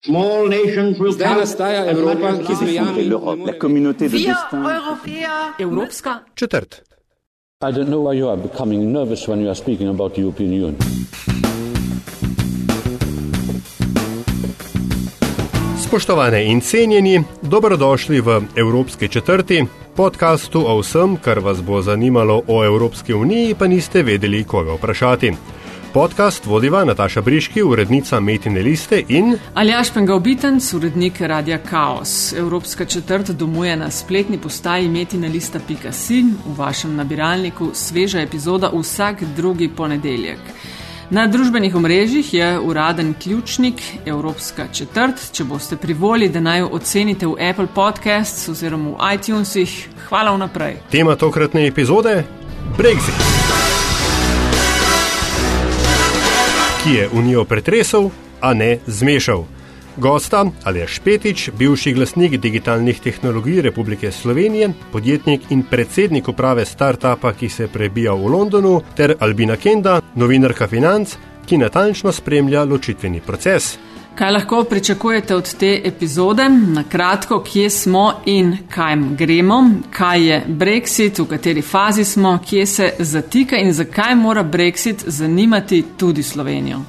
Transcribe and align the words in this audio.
Zdaj 0.00 1.34
nastaja 1.38 1.90
Evropa, 1.90 2.32
ki 2.46 2.54
zmejami 2.54 3.02
la 3.46 3.52
communauté 3.60 4.08
de 4.08 4.16
destin. 4.16 4.64
Evropska 5.58 6.24
Četrt. 6.34 6.82
I 7.60 7.72
don't 7.72 7.88
know 7.88 8.08
why 8.08 8.18
you 8.18 8.28
are 8.28 8.40
becoming 8.40 8.92
nervous 8.92 9.28
when 9.28 9.40
you 9.40 9.48
are 9.48 9.54
speaking 9.54 9.88
about 9.88 10.14
the 10.14 10.20
European 10.22 10.52
Union. 10.52 10.76
Spoštovane 15.84 16.44
in 16.44 16.60
cenjeni, 16.60 17.24
dobrodošli 17.42 18.20
v 18.20 18.42
Evropski 18.56 19.08
četrti, 19.08 19.64
podkastu 19.96 20.64
o 20.66 20.78
vsem, 20.80 21.16
kar 21.16 21.38
vas 21.38 21.62
bo 21.62 21.82
zanimalo 21.82 22.42
o 22.46 22.64
Evropski 22.64 23.14
uniji, 23.14 23.54
pa 23.54 23.66
niste 23.66 24.02
vedeli, 24.02 24.44
koga 24.44 24.72
vprašati. 24.74 25.32
Podcast 25.92 26.46
vodiva 26.46 26.84
Nataša 26.84 27.20
Briški, 27.20 27.62
urednica 27.62 28.20
Metine 28.20 28.62
liste 28.62 29.02
in 29.08 29.38
Aljaš 29.54 29.90
Pengalbitenc, 29.94 30.74
urednik 30.74 31.20
Radia 31.20 31.58
Chaos. 31.68 32.32
Evropska 32.32 32.84
četrt 32.84 33.30
domuje 33.30 33.76
na 33.76 33.90
spletni 33.90 34.38
postaji 34.38 34.88
metinelista.si, 34.88 36.22
v 36.46 36.56
vašem 36.56 36.96
nabiralniku 36.96 37.70
sveža 37.74 38.20
epizoda 38.20 38.70
vsak 38.74 39.22
drugi 39.36 39.68
ponedeljek. 39.68 40.38
Na 41.10 41.26
družbenih 41.26 41.74
omrežjih 41.74 42.34
je 42.34 42.58
uraden 42.60 43.14
ključnik 43.22 43.82
Evropska 44.06 44.68
četrt. 44.72 45.32
Če 45.32 45.44
boste 45.44 45.76
privoli, 45.76 46.28
da 46.28 46.40
naj 46.40 46.58
jo 46.58 46.68
ocenite 46.72 47.26
v 47.26 47.50
Apple 47.50 47.66
Podcasts 47.74 48.48
oziroma 48.48 48.90
v 48.90 49.14
iTunesih, 49.14 49.88
hvala 50.08 50.36
vnaprej. 50.38 50.76
tema 50.90 51.16
tokratne 51.16 51.66
epizode: 51.66 52.24
Brexit. 52.78 53.29
Ki 56.84 56.90
je 56.90 57.08
Unijo 57.12 57.44
pretresel, 57.44 58.08
a 58.40 58.54
ne 58.54 58.78
zmešal. 58.86 59.44
Gosta 59.96 60.46
ali 60.64 60.86
Špetič, 60.86 61.50
bivši 61.58 61.92
glasnik 61.92 62.38
digitalnih 62.40 63.00
tehnologij 63.00 63.60
Republike 63.60 64.12
Slovenije, 64.12 64.70
podjetnik 64.92 65.40
in 65.50 65.62
predsednik 65.62 66.28
uprave 66.28 66.64
startupa, 66.64 67.32
ki 67.32 67.48
se 67.48 67.68
prebija 67.68 68.14
v 68.14 68.32
Londonu, 68.32 68.80
ter 68.96 69.14
Albina 69.20 69.56
Kenda, 69.56 70.00
novinarka 70.14 70.68
financ, 70.68 71.16
ki 71.46 71.58
natančno 71.58 72.12
spremlja 72.12 72.64
ločitveni 72.64 73.20
proces. 73.20 73.76
Kaj 74.14 74.30
lahko 74.30 74.64
pričakujete 74.64 75.34
od 75.34 75.54
te 75.54 75.80
epizode? 75.84 76.48
Na 76.48 76.84
kratko, 76.84 77.42
kje 77.42 77.70
smo 77.70 78.12
in 78.26 78.56
kam 78.74 79.16
gremo, 79.16 79.70
kaj 79.90 80.26
je 80.28 80.44
Brexit, 80.48 81.18
v 81.22 81.26
kateri 81.28 81.62
fazi 81.62 82.04
smo, 82.04 82.38
kje 82.46 82.66
se 82.66 82.92
zatika 82.98 83.56
in 83.56 83.72
zakaj 83.72 84.14
mora 84.14 84.44
Brexit 84.44 85.04
zanimati 85.06 85.84
tudi 85.96 86.22
Slovenijo. 86.22 86.80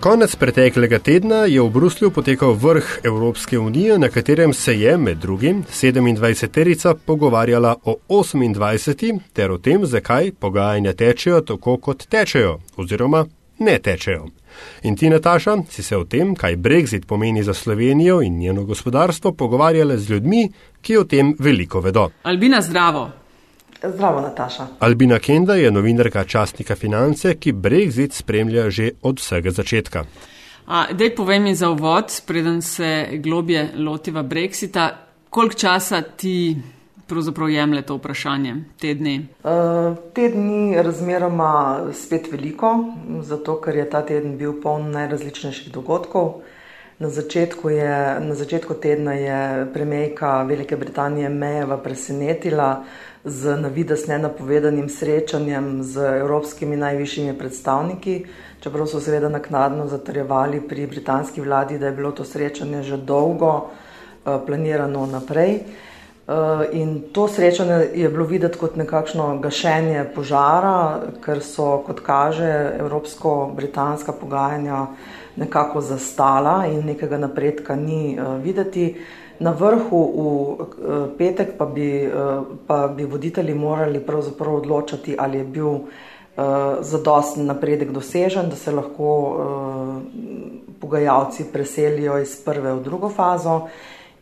Konec 0.00 0.36
preteklega 0.36 0.98
tedna 0.98 1.36
je 1.48 1.62
v 1.62 1.70
Bruslju 1.70 2.10
potekal 2.10 2.52
vrh 2.52 2.84
Evropske 3.04 3.58
unije, 3.58 3.98
na 3.98 4.08
katerem 4.08 4.52
se 4.52 4.80
je 4.80 4.96
med 4.96 5.18
drugim 5.18 5.64
27-terica 5.64 6.94
pogovarjala 7.06 7.76
o 7.84 7.96
28 8.08 9.18
ter 9.32 9.50
o 9.50 9.58
tem, 9.58 9.86
zakaj 9.86 10.32
pogajanja 10.32 10.92
tečejo 10.92 11.40
tako, 11.40 11.76
kot 11.76 12.06
tečejo, 12.08 12.58
oziroma 12.76 13.24
ne 13.58 13.78
tečejo. 13.78 14.26
In 14.82 14.96
ti, 14.96 15.10
Nataša, 15.10 15.56
si 15.70 15.82
se 15.82 15.96
o 15.96 16.04
tem, 16.04 16.34
kaj 16.34 16.56
Brexit 16.56 17.06
pomeni 17.06 17.42
za 17.42 17.54
Slovenijo 17.54 18.22
in 18.22 18.38
njeno 18.38 18.64
gospodarstvo, 18.64 19.32
pogovarjala 19.32 19.96
z 19.96 20.10
ljudmi, 20.10 20.52
ki 20.80 20.96
o 20.96 21.04
tem 21.04 21.34
veliko 21.38 21.80
vedo. 21.80 22.10
Albina, 22.22 22.62
zdravo. 22.62 23.10
Zdravo, 23.82 24.20
Nataša. 24.20 24.66
Albina 24.78 25.18
Kenda 25.18 25.54
je 25.54 25.70
novinarka 25.70 26.24
častnika 26.24 26.76
Finance, 26.76 27.34
ki 27.34 27.52
Brexit 27.52 28.12
spremlja 28.12 28.70
že 28.70 28.90
od 29.02 29.20
vsega 29.20 29.50
začetka. 29.50 30.04
A, 30.66 30.86
dej 30.92 31.14
povej 31.14 31.40
mi 31.40 31.54
za 31.54 31.70
uvod, 31.70 32.22
preden 32.26 32.62
se 32.62 33.08
globje 33.22 33.70
lotiva 33.76 34.22
Brexita, 34.22 34.90
koliko 35.30 35.54
časa 35.54 36.02
ti 36.02 36.56
pravzaprav 37.06 37.50
jemlje 37.50 37.82
to 37.82 37.96
vprašanje, 37.96 38.56
te 38.80 38.94
dni? 38.94 39.28
Uh, 39.44 39.96
te 40.14 40.28
dni 40.28 40.82
razmeroma 40.82 41.86
spet 41.94 42.32
veliko, 42.32 42.72
zato 43.22 43.60
ker 43.60 43.76
je 43.76 43.90
ta 43.90 44.02
teden 44.02 44.36
bil 44.38 44.56
poln 44.62 44.90
najrazličnejših 44.90 45.72
dogodkov. 45.72 46.40
Na 46.98 47.10
začetku, 47.12 47.68
je, 47.68 48.20
na 48.20 48.34
začetku 48.34 48.74
tedna 48.80 49.12
je 49.12 49.66
premijejka 49.72 50.42
Velike 50.42 50.76
Britanije 50.76 51.28
Mejeva 51.28 51.76
presenetila 51.76 52.84
z 53.24 53.56
navidez 53.60 54.06
nenapovedanim 54.08 54.88
srečanjem 54.88 55.82
z 55.82 56.00
evropskimi 56.22 56.76
najvišjimi 56.76 57.38
predstavniki, 57.38 58.24
čeprav 58.60 58.86
so 58.86 59.00
seveda 59.00 59.28
naknadno 59.28 59.86
zatrjevali 59.86 60.62
pri 60.68 60.86
britanski 60.86 61.40
vladi, 61.40 61.78
da 61.78 61.86
je 61.86 61.92
bilo 61.92 62.12
to 62.12 62.24
srečanje 62.24 62.82
že 62.82 62.96
dolgo 62.96 63.52
uh, 63.56 64.40
planirano 64.46 65.06
naprej. 65.06 65.60
Uh, 66.26 66.34
in 66.72 67.02
to 67.12 67.28
srečanje 67.28 67.86
je 67.94 68.08
bilo 68.08 68.24
videti 68.26 68.58
kot 68.58 68.76
nekakšno 68.76 69.38
gašenje 69.38 70.08
požara, 70.14 71.00
ker 71.22 71.38
so, 71.38 71.84
kot 71.86 72.00
kaže, 72.02 72.48
evropsko-britanska 72.80 74.10
pogajanja 74.12 74.86
nekako 75.36 75.80
zastala 75.80 76.66
in 76.66 76.82
nekega 76.86 77.18
napredka 77.18 77.76
ni 77.76 78.18
uh, 78.18 78.42
videti. 78.42 78.96
Na 79.38 79.52
vrhu 79.54 80.02
v 80.02 80.26
uh, 80.26 81.06
petek 81.18 81.54
pa 81.58 81.66
bi, 81.66 82.10
pa 82.66 82.88
bi 82.88 83.04
voditelji 83.04 83.54
morali 83.54 84.00
pravzaprav 84.00 84.54
odločati, 84.54 85.14
ali 85.18 85.38
je 85.38 85.44
bil 85.44 85.78
zadosten 86.80 87.46
napredek 87.46 87.92
dosežen, 87.92 88.50
da 88.50 88.56
se 88.56 88.72
lahko 88.72 89.12
pogajalci 90.80 91.46
preselijo 91.52 92.18
iz 92.18 92.34
prve 92.44 92.74
v 92.74 92.82
drugo 92.84 93.08
fazo. 93.08 93.68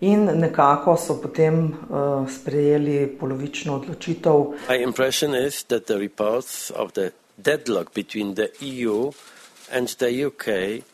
In 0.04 0.24
nekako 0.40 0.96
so 1.00 1.14
potem 1.22 1.64
uh, 1.64 2.28
sprejeli 2.28 3.06
polovično 3.20 3.78
odločitev. 3.78 4.34
My 4.68 4.82
impression 4.82 5.34
is 5.34 5.62
that 5.64 5.86
the 5.86 5.96
reports 5.98 6.70
of 6.76 6.92
the 6.92 7.10
deadlock 7.36 7.94
between 7.94 8.34
the 8.34 8.48
EU 8.60 9.12
and 9.72 9.88
the 9.98 10.26
UK 10.26 10.84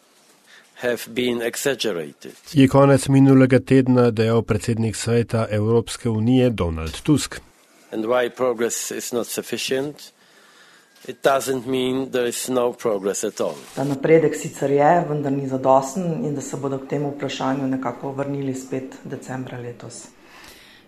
have 0.75 1.03
been 1.09 1.43
exaggerated. 1.43 2.33
Je 2.53 2.69
konec 2.69 3.09
minulega 3.09 3.61
tedna 3.61 4.11
dejal 4.11 4.43
predsednik 4.43 4.97
sveta 4.97 5.47
Evropske 5.51 6.09
unije 6.09 6.51
Donald 6.51 7.03
Tusk. 7.03 7.41
And 7.93 8.05
why 8.05 8.31
progress 8.31 8.91
is 8.91 9.13
not 9.13 9.27
sufficient? 9.27 10.13
No 12.49 12.73
progress 12.73 13.25
at 13.25 13.41
all. 13.41 13.55
Ta 13.75 13.85
napredek 13.85 14.37
sicer 14.37 14.71
je, 14.71 15.05
vendar 15.09 15.33
ni 15.33 15.49
zadosten 15.49 16.25
in 16.25 16.35
da 16.35 16.41
se 16.41 16.57
bodo 16.57 16.79
k 16.79 16.89
temu 16.89 17.11
vprašanju 17.11 17.67
nekako 17.67 18.13
vrnili 18.13 18.55
spet 18.55 18.97
decembra 19.05 19.59
letos. 19.59 20.09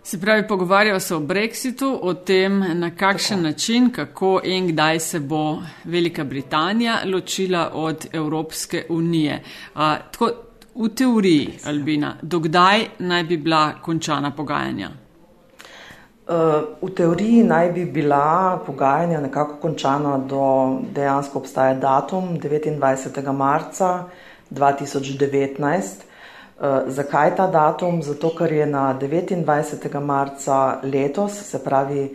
Se 0.03 0.21
pravi, 0.21 0.47
pogovarjajo 0.47 0.99
se 0.99 1.15
o 1.15 1.19
Brexitu, 1.19 1.99
o 2.01 2.13
tem, 2.13 2.59
na 2.79 2.89
kakšen 2.95 3.37
tako. 3.37 3.43
način, 3.43 3.89
kako 3.91 4.41
in 4.43 4.67
kdaj 4.67 4.99
se 4.99 5.19
bo 5.19 5.61
Velika 5.83 6.23
Britanija 6.23 7.01
ločila 7.05 7.71
od 7.73 8.07
Evropske 8.11 8.85
unije. 8.89 9.43
A, 9.75 9.97
tako, 10.11 10.31
v 10.75 10.89
teoriji, 10.95 11.49
Albina, 11.65 12.17
dokdaj 12.21 12.85
naj 12.99 13.23
bi 13.23 13.37
bila 13.37 13.81
končana 13.81 14.31
pogajanja? 14.31 15.02
V 16.81 16.89
teoriji 16.95 17.43
naj 17.43 17.71
bi 17.71 17.85
bila 17.85 18.59
pogajanja 18.65 19.19
nekako 19.21 19.55
končana 19.61 20.17
do 20.17 20.79
dejansko 20.95 21.39
obstaja 21.39 21.73
datum 21.73 22.39
29. 22.39 23.31
marca 23.31 24.03
2019. 24.51 25.83
Zakaj 26.87 27.35
ta 27.35 27.47
datum? 27.47 27.99
Zato, 28.03 28.29
ker 28.37 28.51
je 28.53 28.65
na 28.65 28.95
29. 29.01 29.99
marca 29.99 30.79
letos, 30.83 31.33
se 31.49 31.59
pravi, 31.63 32.07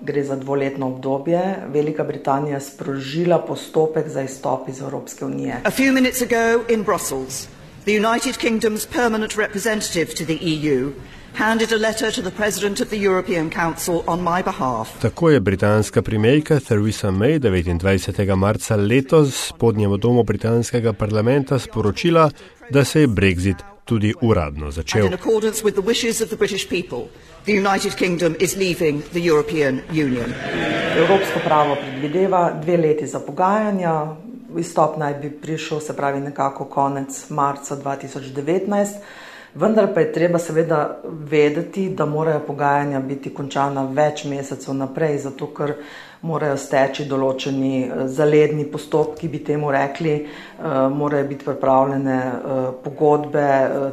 gre 0.00 0.24
za 0.24 0.36
dvoletno 0.36 0.86
obdobje, 0.86 1.56
Velika 1.68 2.04
Britanija 2.04 2.60
sprožila 2.60 3.38
postopek 3.38 4.08
za 4.08 4.22
izstop 4.22 4.68
iz 4.68 4.80
Evropske 4.80 5.24
unije. 5.24 5.60
A 5.64 5.70
few 5.70 5.92
minutes 5.92 6.22
ago 6.22 6.64
in 6.68 6.82
Brussels, 6.82 7.48
the 7.84 7.92
United 7.92 8.38
Kingdom's 8.38 8.86
permanent 8.86 9.36
representative 9.36 10.14
to 10.14 10.24
the 10.24 10.38
EU 10.42 10.92
handed 11.34 11.72
a 11.72 11.78
letter 11.78 12.10
to 12.12 12.22
the 12.22 12.30
President 12.30 12.80
of 12.80 12.88
the 12.90 12.98
European 12.98 13.50
Council 13.50 14.02
on 14.06 14.20
my 14.22 14.42
behalf. 14.42 14.88
Tako 15.02 15.30
je 15.30 15.40
britanska 15.40 16.02
premijejka 16.02 16.60
Theresa 16.60 17.10
May 17.10 17.38
29. 17.38 18.34
marca 18.36 18.76
letos 18.76 19.48
spodnjemu 19.48 19.96
domu 19.96 20.22
britanskega 20.22 20.92
parlamenta 20.92 21.58
sporočila, 21.58 22.30
da 22.70 22.84
se 22.84 23.00
je 23.00 23.06
Brexit 23.06 23.56
tudi 23.84 24.14
uradno 24.20 24.64
And 24.64 24.74
začel. 24.74 25.06
in 25.06 25.14
accordance 25.14 25.64
with 25.64 25.74
the 25.74 25.86
wishes 25.86 26.20
of 26.20 26.28
the 26.28 26.36
British 26.36 26.68
people, 26.68 27.02
the 27.44 27.52
United 27.52 27.94
Kingdom 27.96 28.34
is 28.40 28.56
leaving 28.56 29.02
the 29.12 29.20
European 29.28 29.80
Union. 29.90 30.32
Evropsko 30.96 31.40
pravo 31.44 31.74
predvideva 31.76 32.52
dve 32.62 32.76
leti 32.76 33.06
za 33.06 33.20
pogajanja, 33.20 34.06
izstop 34.58 34.96
naj 34.96 35.14
bi 35.14 35.30
prišel, 35.30 35.80
se 35.80 35.96
pravi, 35.96 36.20
nekako 36.20 36.64
konec 36.64 37.30
marca 37.30 37.76
2019. 37.76 39.02
Vendar 39.54 39.94
pa 39.94 40.00
je 40.00 40.12
treba 40.12 40.38
seveda 40.38 41.00
vedeti, 41.04 41.88
da 41.90 42.06
morajo 42.06 42.40
pogajanja 42.46 43.00
biti 43.00 43.32
končana 43.34 43.82
več 43.82 44.24
mesecev 44.24 44.74
naprej, 44.74 45.18
zato 45.18 45.48
ker 45.54 45.72
morajo 46.22 46.56
steči 46.60 47.06
določeni 47.08 47.72
eh, 47.82 48.04
zaledni 48.06 48.66
postopki, 48.70 49.28
bi 49.28 49.40
temu 49.44 49.72
rekli, 49.74 50.12
eh, 50.20 50.76
morajo 50.94 51.26
biti 51.32 51.44
pripravljene 51.44 52.18
eh, 52.18 52.60
pogodbe, 52.84 53.46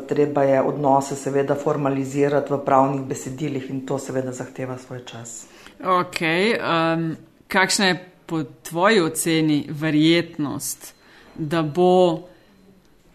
treba 0.07 0.43
je 0.43 0.61
odnose 0.61 1.17
seveda 1.17 1.55
formalizirati 1.55 2.53
v 2.53 2.59
pravnih 2.65 3.07
besedilih 3.09 3.71
in 3.73 3.85
to 3.87 3.97
seveda 3.97 4.35
zahteva 4.35 4.77
svoj 4.77 5.01
čas. 5.09 5.39
Ok, 5.81 6.21
um, 6.21 7.09
kakšna 7.47 7.89
je 7.89 7.97
po 8.27 8.43
tvoji 8.43 9.01
oceni 9.01 9.65
verjetnost, 9.69 10.93
da 11.35 11.61
bo 11.61 12.19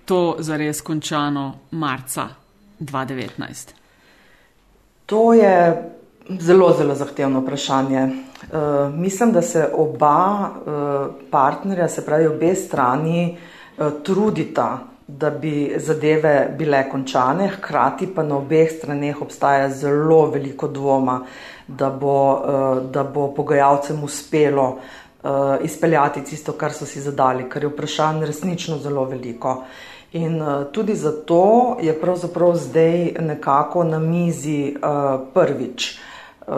to 0.05 0.37
zares 0.39 0.81
končano 0.81 1.53
marca 1.71 2.29
2019? 2.81 3.73
To 5.07 5.35
je 5.35 5.83
zelo, 6.41 6.73
zelo 6.79 6.95
zahtevno 6.95 7.41
vprašanje. 7.41 8.05
Uh, 8.05 8.95
mislim, 8.95 9.33
da 9.33 9.43
se 9.43 9.69
oba 9.75 10.41
uh, 10.41 11.15
partnerja, 11.31 11.89
se 11.89 12.07
pravi 12.07 12.27
obe 12.27 12.55
strani, 12.55 13.37
uh, 13.79 13.87
trudita, 14.03 14.79
da 15.07 15.31
bi 15.31 15.75
zadeve 15.77 16.55
bile 16.59 16.89
končane, 16.91 17.49
hkrati 17.49 18.07
pa 18.15 18.23
na 18.23 18.37
obeh 18.37 18.71
straneh 18.71 19.23
obstaja 19.23 19.69
zelo 19.69 20.27
veliko 20.31 20.69
dvoma, 20.69 21.21
da 21.69 21.91
bo, 21.91 22.33
uh, 22.33 22.91
da 22.91 23.05
bo 23.05 23.29
pogajalcem 23.35 24.05
uspelo 24.05 24.69
uh, 24.69 25.02
izpeljati 25.63 26.25
tisto, 26.25 26.53
kar 26.53 26.73
so 26.73 26.87
si 26.87 27.01
zadali, 27.01 27.49
ker 27.51 27.63
je 27.63 27.69
vprašanj 27.71 28.25
resnično 28.27 28.79
zelo 28.79 29.05
veliko. 29.05 29.63
In 30.13 30.43
uh, 30.43 30.65
tudi 30.73 30.95
zato 30.95 31.77
je 31.81 32.01
pravzaprav 32.01 32.57
zdaj 32.57 33.15
nekako 33.21 33.85
na 33.85 33.99
mizi 33.99 34.77
uh, 34.77 35.21
prvič. 35.35 35.99
Uh, 36.47 36.55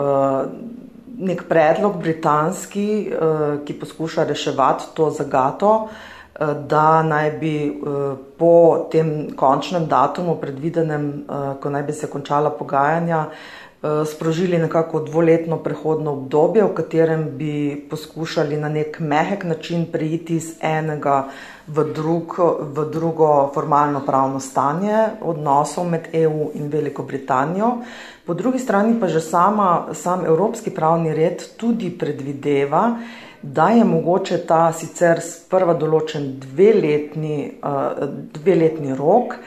nek 1.17 1.45
predlog 1.47 2.01
britanski, 2.01 3.11
uh, 3.11 3.65
ki 3.65 3.79
poskuša 3.79 4.23
reševati 4.23 4.83
to 4.93 5.09
zagato, 5.09 5.71
uh, 5.87 6.51
da 6.67 7.03
naj 7.03 7.31
bi 7.31 7.55
uh, 7.69 8.17
po 8.37 8.87
tem 8.91 9.29
končnem 9.35 9.87
datumu, 9.87 10.35
predvidenem, 10.41 11.23
uh, 11.29 11.53
ko 11.61 11.69
naj 11.69 11.83
bi 11.83 11.93
se 11.93 12.11
končala 12.11 12.49
pogajanja, 12.49 13.19
uh, 13.19 13.64
sprožili 14.05 14.57
nekako 14.57 14.99
dvoletno 14.99 15.57
prehodno 15.57 16.11
obdobje, 16.11 16.63
v 16.63 16.73
katerem 16.73 17.25
bi 17.37 17.87
poskušali 17.89 18.57
na 18.57 18.69
nek 18.69 18.99
mehek 18.99 19.43
način 19.43 19.85
preiti 19.91 20.35
iz 20.35 20.53
enega 20.61 21.27
v, 21.67 21.83
drug, 21.93 22.35
v 22.59 22.85
drugo 22.91 23.51
formalno 23.53 24.01
pravno 24.05 24.39
stanje 24.39 25.05
odnosov 25.21 25.89
med 25.89 26.09
EU 26.13 26.49
in 26.53 26.69
Veliko 26.69 27.03
Britanijo. 27.03 27.77
Po 28.25 28.33
drugi 28.33 28.59
strani 28.59 28.99
pa 28.99 29.07
že 29.07 29.21
sama, 29.21 29.87
sam 29.93 30.25
evropski 30.25 30.69
pravni 30.69 31.13
red 31.13 31.43
tudi 31.57 31.89
predvideva, 31.89 32.97
da 33.41 33.69
je 33.69 33.83
mogoče 33.85 34.37
ta 34.47 34.71
sicer 34.73 35.21
sprva 35.21 35.73
določen 35.77 36.39
dveletni, 36.41 37.51
uh, 37.61 38.07
dveletni 38.33 38.95
rok 38.97 39.37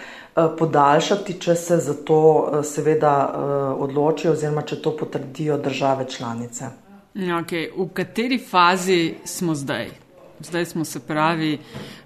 podaljšati, 0.59 1.39
če 1.41 1.55
se 1.55 1.77
za 1.77 1.95
to 1.95 2.19
uh, 2.19 2.65
seveda 2.65 3.15
uh, 3.29 3.83
odločijo 3.83 4.33
oziroma 4.33 4.63
če 4.63 4.83
to 4.83 4.97
potrdijo 4.97 5.59
države 5.59 6.07
članice. 6.09 6.71
Okay. 7.15 7.71
V 7.77 7.89
kateri 7.95 8.39
fazi 8.39 9.15
smo 9.25 9.55
zdaj? 9.55 9.91
Zdaj 10.41 10.65
smo 10.65 10.85
se 10.85 11.01
pravi 11.01 11.59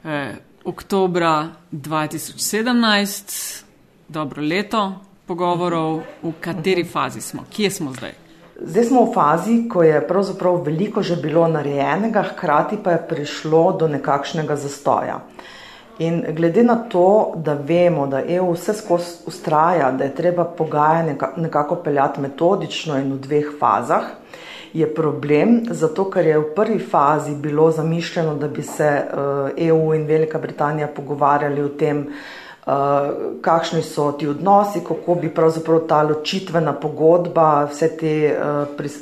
eh, 0.05 0.35
oktobra 0.65 1.49
2017, 1.73 3.63
dobro 4.09 4.43
leto, 4.43 4.93
pogovorov, 5.27 6.01
v 6.23 6.33
kateri 6.41 6.85
fazi 6.85 7.21
smo, 7.21 7.45
kje 7.53 7.71
smo 7.71 7.93
zdaj? 7.93 8.13
Zdaj 8.61 8.85
smo 8.85 9.05
v 9.05 9.13
fazi, 9.15 9.69
ko 9.69 9.83
je 9.83 10.01
pravzaprav 10.09 10.63
veliko 10.65 11.03
že 11.03 11.17
bilo 11.17 11.49
narejenega, 11.49 12.23
hkrati 12.23 12.79
pa 12.85 12.91
je 12.97 13.07
prišlo 13.09 13.73
do 13.73 13.89
nekakšnega 13.89 14.57
zastoja. 14.57 15.21
In 15.99 16.25
glede 16.35 16.63
na 16.63 16.77
to, 16.89 17.33
da 17.37 17.55
vemo, 17.55 18.07
da 18.07 18.23
EU 18.25 18.53
vse 18.53 18.73
skozi 18.73 19.27
ustraja, 19.27 19.91
da 19.93 20.05
je 20.05 20.15
treba 20.15 20.45
pogajanje 20.45 21.17
nekako 21.37 21.77
peljati 21.77 22.21
metodično 22.21 22.97
in 22.99 23.13
v 23.13 23.19
dveh 23.19 23.51
fazah, 23.59 24.05
je 24.73 24.95
problem, 24.95 25.61
zato 25.71 26.07
ker 26.11 26.27
je 26.27 26.39
v 26.39 26.55
prvi 26.57 26.79
fazi 26.79 27.35
bilo 27.37 27.71
zamišljeno, 27.71 28.35
da 28.35 28.49
bi 28.49 28.63
se 28.63 28.89
EU 29.57 29.93
eh, 29.93 29.97
e 29.97 30.01
in 30.01 30.07
Velika 30.07 30.39
Britanija 30.39 30.89
pogovarjali 30.89 31.63
o 31.63 31.69
tem, 31.69 32.07
kakšni 33.41 33.83
so 33.83 34.13
ti 34.13 34.29
odnosi, 34.29 34.81
kako 34.87 35.15
bi 35.15 35.29
pravzaprav 35.35 35.81
ta 35.89 36.03
ločitvena 36.03 36.73
pogodba, 36.73 37.65
vse 37.65 37.89
te, 37.97 38.13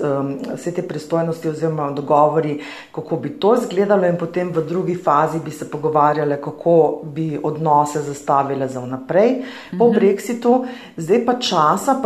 um, 0.00 0.38
vse 0.54 0.72
te 0.74 0.82
pristojnosti 0.82 1.48
oziroma 1.48 1.90
dogovori, 1.90 2.60
kako 2.92 3.16
bi 3.16 3.30
to 3.40 3.54
izgledalo 3.54 4.06
in 4.06 4.16
potem 4.16 4.52
v 4.52 4.64
drugi 4.64 4.94
fazi 4.94 5.40
bi 5.44 5.50
se 5.50 5.70
pogovarjale, 5.70 6.40
kako 6.40 7.00
bi 7.04 7.40
odnose 7.42 8.00
zastavile 8.00 8.68
za 8.68 8.80
vnaprej 8.80 9.42
po 9.78 9.90
mhm. 9.90 9.96
Brexitu. 9.96 10.64
Zdaj 10.96 11.24
pa 11.26 11.34
časa, 11.34 12.00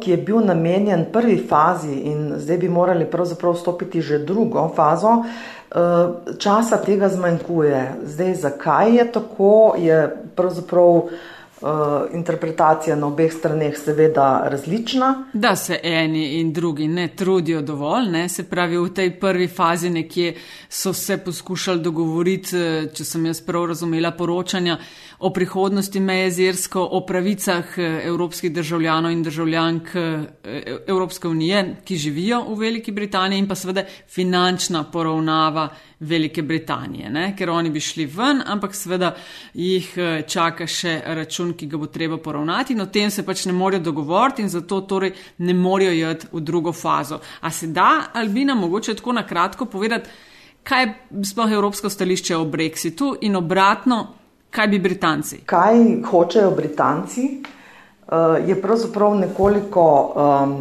ki 0.00 0.10
je 0.10 0.16
bil 0.16 0.40
namenjen 0.40 1.04
prvi 1.12 1.36
fazi 1.48 1.92
in 1.92 2.32
zdaj 2.36 2.56
bi 2.56 2.68
morali 2.68 3.04
pravzaprav 3.04 3.52
vstopiti 3.52 4.00
že 4.00 4.18
drugo 4.18 4.70
fazo, 4.76 5.22
Eh, 5.57 5.57
časa 6.38 6.76
tega 6.84 7.08
zmanjkuje. 7.08 7.94
Zdaj, 8.04 8.34
zakaj 8.34 8.96
je 8.96 9.12
tako, 9.12 9.74
je 9.78 10.16
pravzaprav. 10.36 11.02
Uh, 11.60 12.14
interpretacija 12.14 12.96
na 12.96 13.06
obeh 13.06 13.32
straneh 13.32 13.78
seveda 13.78 14.46
različna. 14.46 15.24
Da 15.32 15.56
se 15.56 15.80
eni 15.82 16.40
in 16.40 16.52
drugi 16.52 16.88
ne 16.88 17.08
trudijo 17.08 17.62
dovolj, 17.62 18.10
ne? 18.10 18.28
se 18.28 18.44
pravi 18.50 18.78
v 18.78 18.92
tej 18.94 19.10
prvi 19.20 19.48
fazi 19.48 19.90
nekje 19.90 20.34
so 20.68 20.92
se 20.92 21.16
poskušali 21.18 21.82
dogovoriti, 21.82 22.56
eh, 22.56 22.86
če 22.94 23.04
sem 23.04 23.26
jaz 23.26 23.40
prav 23.40 23.66
razumela 23.66 24.10
poročanja, 24.10 24.78
o 25.18 25.32
prihodnosti 25.34 26.00
meje 26.00 26.30
z 26.30 26.46
Irsko, 26.46 26.84
o 26.92 27.02
pravicah 27.06 27.74
eh, 27.78 28.00
evropskih 28.04 28.52
državljanov 28.52 29.12
in 29.12 29.22
državljank 29.22 29.88
Evropske 30.86 31.28
unije, 31.28 31.76
ki 31.84 31.96
živijo 31.96 32.44
v 32.54 32.60
Veliki 32.60 32.92
Britaniji, 32.92 33.38
in 33.38 33.48
pa 33.48 33.54
seveda 33.54 33.82
finančna 34.06 34.84
poravnava 34.92 35.68
Velike 36.00 36.42
Britanije, 36.42 37.10
ne? 37.10 37.34
ker 37.36 37.50
oni 37.50 37.70
bi 37.70 37.80
šli 37.80 38.06
ven, 38.06 38.42
ampak 38.46 38.74
seveda 38.74 39.14
jih 39.54 39.88
eh, 39.98 40.22
čaka 40.22 40.66
še 40.66 41.00
račun, 41.18 41.54
ki 41.58 41.66
ga 41.66 41.80
bo 41.80 41.88
treba 41.90 42.20
poravnati, 42.22 42.76
in 42.76 42.84
o 42.84 42.86
tem 42.86 43.10
se 43.10 43.24
pač 43.26 43.46
ne 43.46 43.52
morejo 43.52 43.82
dogovoriti, 43.90 44.42
in 44.42 44.52
zato 44.52 44.80
torej 44.86 45.12
ne 45.38 45.54
morejo 45.54 45.96
jeti 45.96 46.30
v 46.32 46.40
drugo 46.40 46.72
fazo. 46.72 47.18
A 47.40 47.50
se 47.50 47.66
da, 47.66 48.12
Albina, 48.14 48.54
mogoče 48.54 48.94
tako 48.94 49.16
na 49.18 49.26
kratko 49.26 49.66
povedati, 49.66 50.08
kaj 50.62 50.86
je 50.86 50.94
sploh 51.32 51.52
evropsko 51.52 51.90
stališče 51.90 52.36
o 52.36 52.46
Brexitu 52.46 53.16
in 53.26 53.36
obratno, 53.36 54.06
Kaj 54.50 54.66
bi 54.68 54.78
Britanci? 54.78 55.42
Kaj 55.46 55.76
hočejo 56.10 56.50
Britanci? 56.56 57.42
Eh, 58.12 58.48
je 58.48 58.62
pravzaprav 58.62 59.14
nekoliko 59.14 60.14
um, 60.16 60.52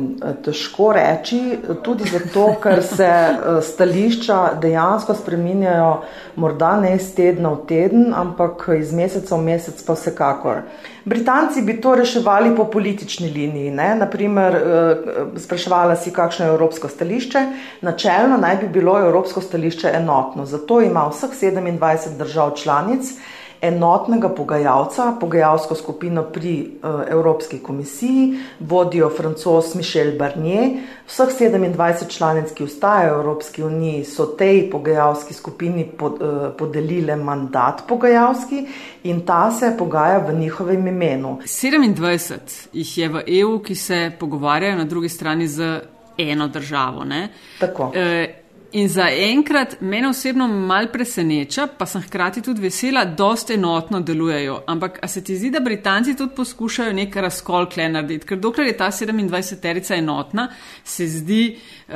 težko 0.43 0.89
reči, 0.91 1.37
tudi 1.83 2.03
zato, 2.11 2.49
ker 2.59 2.81
se 2.83 3.07
eh, 3.07 3.61
stališča 3.63 4.39
dejansko 4.61 5.15
spreminjajo, 5.15 5.93
morda 6.35 6.73
ne 6.81 6.91
iz 6.97 7.07
tedna 7.15 7.53
v 7.53 7.61
teden, 7.69 8.09
ampak 8.11 8.65
iz 8.75 8.91
meseca 8.91 9.39
v 9.39 9.45
mesec, 9.45 9.79
pa 9.87 9.95
vsekakor. 9.95 10.59
Britanci 11.07 11.63
bi 11.63 11.77
to 11.81 11.95
reševali 11.95 12.51
po 12.55 12.65
politični 12.67 13.31
liniji. 13.31 13.71
Ne? 13.71 13.93
Naprimer, 13.95 14.59
eh, 14.59 15.07
spraševala 15.39 15.95
si, 15.95 16.11
kakšno 16.11 16.45
je 16.45 16.51
evropsko 16.51 16.91
stališče. 16.91 17.45
Načelno 17.81 18.41
naj 18.43 18.57
bi 18.65 18.73
bilo 18.75 18.99
evropsko 18.99 19.41
stališče 19.41 19.95
enotno. 19.95 20.45
Zato 20.45 20.81
ima 20.81 21.07
vseh 21.15 21.31
27 21.31 22.17
držav 22.19 22.57
članic 22.59 23.15
enotnega 23.61 24.29
pogajalca, 24.29 25.11
pogajalsko 25.19 25.75
skupino 25.75 26.23
pri 26.23 26.53
uh, 26.83 27.01
Evropski 27.09 27.59
komisiji, 27.59 28.39
vodijo 28.59 29.09
francos 29.09 29.75
Mišel 29.75 30.17
Barnier. 30.17 30.71
Vseh 31.07 31.33
27 31.39 32.07
članic, 32.09 32.51
ki 32.51 32.63
ustajajo 32.63 33.15
v 33.15 33.19
Evropski 33.19 33.63
uniji, 33.63 34.05
so 34.05 34.25
tej 34.37 34.69
pogajalski 34.71 35.33
skupini 35.33 35.85
pod, 35.85 36.21
uh, 36.21 36.49
podelile 36.57 37.15
mandat 37.15 37.83
pogajalski 37.87 38.65
in 39.03 39.21
ta 39.25 39.51
se 39.51 39.73
pogaja 39.77 40.17
v 40.17 40.39
njihovem 40.39 40.87
imenu. 40.87 41.37
27 41.45 42.67
jih 42.73 42.97
je 42.97 43.09
v 43.09 43.23
EU, 43.39 43.59
ki 43.59 43.75
se 43.75 44.11
pogovarjajo 44.19 44.77
na 44.77 44.83
drugi 44.83 45.09
strani 45.09 45.47
z 45.47 45.79
eno 46.17 46.47
državo. 46.47 47.03
Ne? 47.03 47.29
Tako. 47.59 47.83
Uh, 47.83 48.46
In 48.71 48.89
za 48.89 49.07
enkrat 49.09 49.75
mene 49.79 50.09
osebno 50.09 50.47
mal 50.47 50.87
preseneča, 50.91 51.67
pa 51.77 51.85
sem 51.85 52.01
hkrati 52.01 52.41
tudi 52.41 52.61
vesela, 52.61 53.05
da 53.05 53.15
dosta 53.15 53.53
enotno 53.53 54.01
delujejo. 54.01 54.61
Ampak 54.67 54.99
a 55.01 55.07
se 55.07 55.23
ti 55.23 55.37
zdi, 55.37 55.49
da 55.49 55.59
Britanci 55.59 56.15
tudi 56.15 56.35
poskušajo 56.35 56.93
nek 56.93 57.15
razkol 57.15 57.69
kle 57.71 57.87
narediti? 57.89 58.27
Ker 58.27 58.39
dokler 58.39 58.67
je 58.67 58.77
ta 58.77 58.89
27-terica 58.91 59.95
enotna, 59.95 60.49
se 60.83 61.07
zdi, 61.07 61.57
uh, 61.87 61.95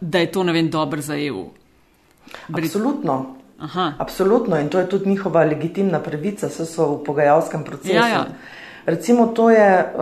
da 0.00 0.18
je 0.18 0.32
to 0.32 0.42
ne 0.42 0.52
vem 0.52 0.70
dobro 0.70 1.00
za 1.00 1.16
EU. 1.16 1.44
Brit 2.48 2.64
Absolutno. 2.64 3.34
Aha. 3.58 3.92
Absolutno 3.98 4.58
in 4.58 4.68
to 4.68 4.78
je 4.78 4.88
tudi 4.88 5.10
njihova 5.10 5.44
legitimna 5.44 6.00
pravica, 6.00 6.48
so, 6.48 6.64
so 6.64 6.88
v 6.96 7.04
pogajalskem 7.04 7.64
procesu. 7.64 7.94
Ja, 7.94 8.08
ja. 8.08 8.26
Recimo 8.86 9.26
to 9.26 9.50
je 9.50 9.94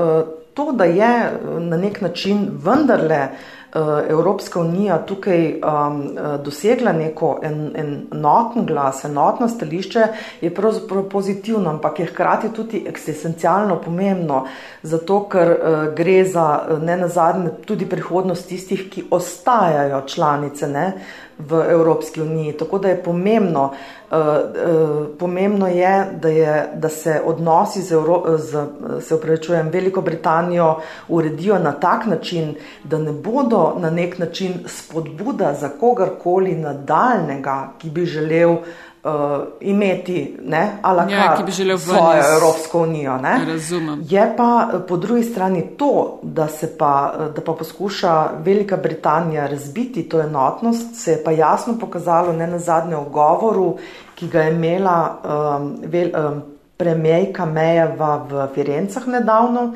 to, 0.54 0.72
da 0.72 0.84
je 0.84 1.38
na 1.60 1.76
nek 1.76 2.00
način 2.00 2.48
vendarle 2.64 3.28
Eh, 3.65 3.65
Evropska 4.08 4.60
unija 4.60 4.98
tukaj 5.06 5.60
um, 5.60 6.00
dosegla 6.44 6.92
neko 6.92 7.38
en, 7.42 7.72
enoten 7.76 8.66
glas, 8.66 9.04
enotno 9.04 9.48
stališče, 9.48 10.06
je 10.40 10.54
pravzaprav 10.54 11.08
pozitivno, 11.12 11.70
ampak 11.70 12.00
je 12.00 12.06
hkrati 12.06 12.52
tudi 12.56 12.84
eksistencialno 12.88 13.80
pomembno, 13.84 14.44
zato 14.82 15.20
ker 15.28 15.52
uh, 15.52 15.76
gre 15.94 16.24
za 16.24 16.46
ne 16.82 16.96
nazadnje 16.96 17.50
tudi 17.66 17.86
prihodnost 17.86 18.48
tistih, 18.48 18.88
ki 18.90 19.04
ostajajo 19.10 20.02
članice 20.06 20.68
ne, 20.68 20.92
v 21.38 21.70
Evropski 21.70 22.22
uniji. 22.22 22.52
Tako 22.52 22.78
da 22.78 22.88
je 22.88 23.02
pomembno, 23.02 23.64
uh, 24.10 24.16
uh, 24.16 25.06
pomembno 25.18 25.68
je, 25.68 26.06
da, 26.22 26.28
je, 26.28 26.68
da 26.74 26.88
se 26.88 27.20
odnosi 27.24 27.82
z, 27.82 27.92
Evro, 27.92 28.22
z 28.38 28.66
se 29.00 29.14
upravičujem, 29.14 29.68
Veliko 29.68 30.00
Britanijo 30.00 30.76
uredijo 31.08 31.58
na 31.58 31.72
tak 31.72 32.06
način, 32.06 32.54
da 32.84 32.98
ne 32.98 33.12
bodo 33.12 33.74
na 33.78 33.90
nek 33.90 34.18
način 34.18 34.52
spodbuda 34.66 35.54
za 35.54 35.68
kogarkoli 35.68 36.52
nadaljnega, 36.52 37.72
ki 37.78 37.90
bi 37.90 38.06
želel 38.06 38.56
uh, 39.04 39.44
imeti, 39.60 40.36
ne, 40.42 40.78
ali 40.82 41.12
ja, 41.12 41.36
ki 41.36 41.44
bi 41.44 41.52
želel 41.52 41.78
svojo 41.78 42.22
Evropsko 42.36 42.82
unijo. 42.82 43.16
Ne. 43.18 43.40
Razumem. 43.46 44.04
Je 44.08 44.34
pa 44.36 44.68
eh, 44.74 44.78
po 44.88 44.96
drugi 44.96 45.22
strani 45.22 45.66
to, 45.76 46.18
da 46.22 46.48
se 46.48 46.78
pa, 46.78 47.14
eh, 47.20 47.32
da 47.36 47.40
pa 47.40 47.52
poskuša 47.52 48.30
Velika 48.44 48.76
Britanija 48.76 49.46
razbiti 49.46 50.08
to 50.08 50.20
enotnost, 50.20 50.96
se 51.04 51.12
je 51.12 51.24
pa 51.24 51.30
jasno 51.30 51.78
pokazalo 51.80 52.32
ne 52.32 52.46
na 52.46 52.58
zadnjem 52.58 53.04
govoru, 53.12 53.76
ki 54.14 54.28
ga 54.28 54.42
je 54.42 54.52
imela 54.52 55.18
um, 55.58 55.76
vel, 55.84 56.08
um, 56.08 56.42
premijejka 56.76 57.44
Mejeva 57.44 58.26
v 58.30 58.48
Firencah 58.54 59.06
nedavno, 59.08 59.72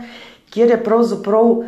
kjer 0.51 0.71
je 0.71 0.85
pravzaprav 0.85 1.63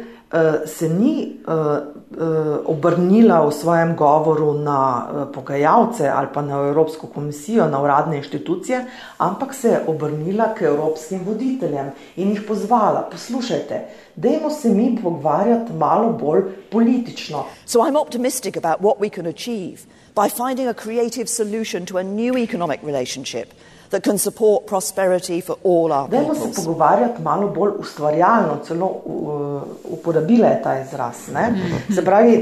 se 0.67 0.89
ni 0.89 1.37
uh, 1.47 2.03
Eh, 2.13 2.59
obrnila 2.69 3.41
v 3.49 3.53
svojem 3.57 3.97
govoru 3.97 4.53
na 4.61 5.09
eh, 5.09 5.33
pogajalce 5.33 6.05
ali 6.05 6.29
pa 6.29 6.43
na 6.45 6.61
Evropsko 6.69 7.07
komisijo, 7.09 7.65
na 7.73 7.81
uradne 7.81 8.21
inštitucije, 8.21 8.85
ampak 9.19 9.55
se 9.55 9.69
je 9.69 9.81
obrnila 9.87 10.53
k 10.53 10.69
evropskim 10.69 11.25
voditeljem 11.25 11.89
in 12.17 12.37
jih 12.37 12.43
pozvala: 12.45 13.09
poslušajte, 13.09 13.81
dajmo 14.17 14.51
se 14.51 14.69
mi 14.69 14.99
pogovarjati 15.03 15.73
malo 15.73 16.13
bolj 16.13 16.43
politično. 16.71 17.45
So 17.65 17.81
I'm 17.81 17.97
optimistic 17.97 18.57
about 18.57 18.85
what 18.85 19.01
we 19.01 19.09
can 19.09 19.27
achieve 19.27 19.89
by 20.15 20.29
finding 20.29 20.69
a 20.69 20.75
creative 20.75 21.29
solution 21.29 21.87
to 21.87 21.97
a 21.97 22.03
new 22.03 22.37
economic 22.37 22.81
relationship 22.85 23.49
that 23.93 24.03
can 24.03 24.19
support 24.19 24.67
prosperity 24.67 25.41
for 25.41 25.57
all 25.65 25.93
our 25.93 26.09
people. 26.09 26.35
Dajmo 26.35 26.35
se 26.35 26.63
pogovarjati 26.63 27.23
malo 27.23 27.49
bolj 27.49 27.73
ustvarjalno, 27.79 28.59
celo 28.67 28.87
uh, 28.87 29.63
uporabila 29.93 30.49
je 30.49 30.63
ta 30.63 30.81
izraz. 30.81 31.29
Ne? 31.35 31.55
Se 31.95 32.05
pravi, 32.05 32.37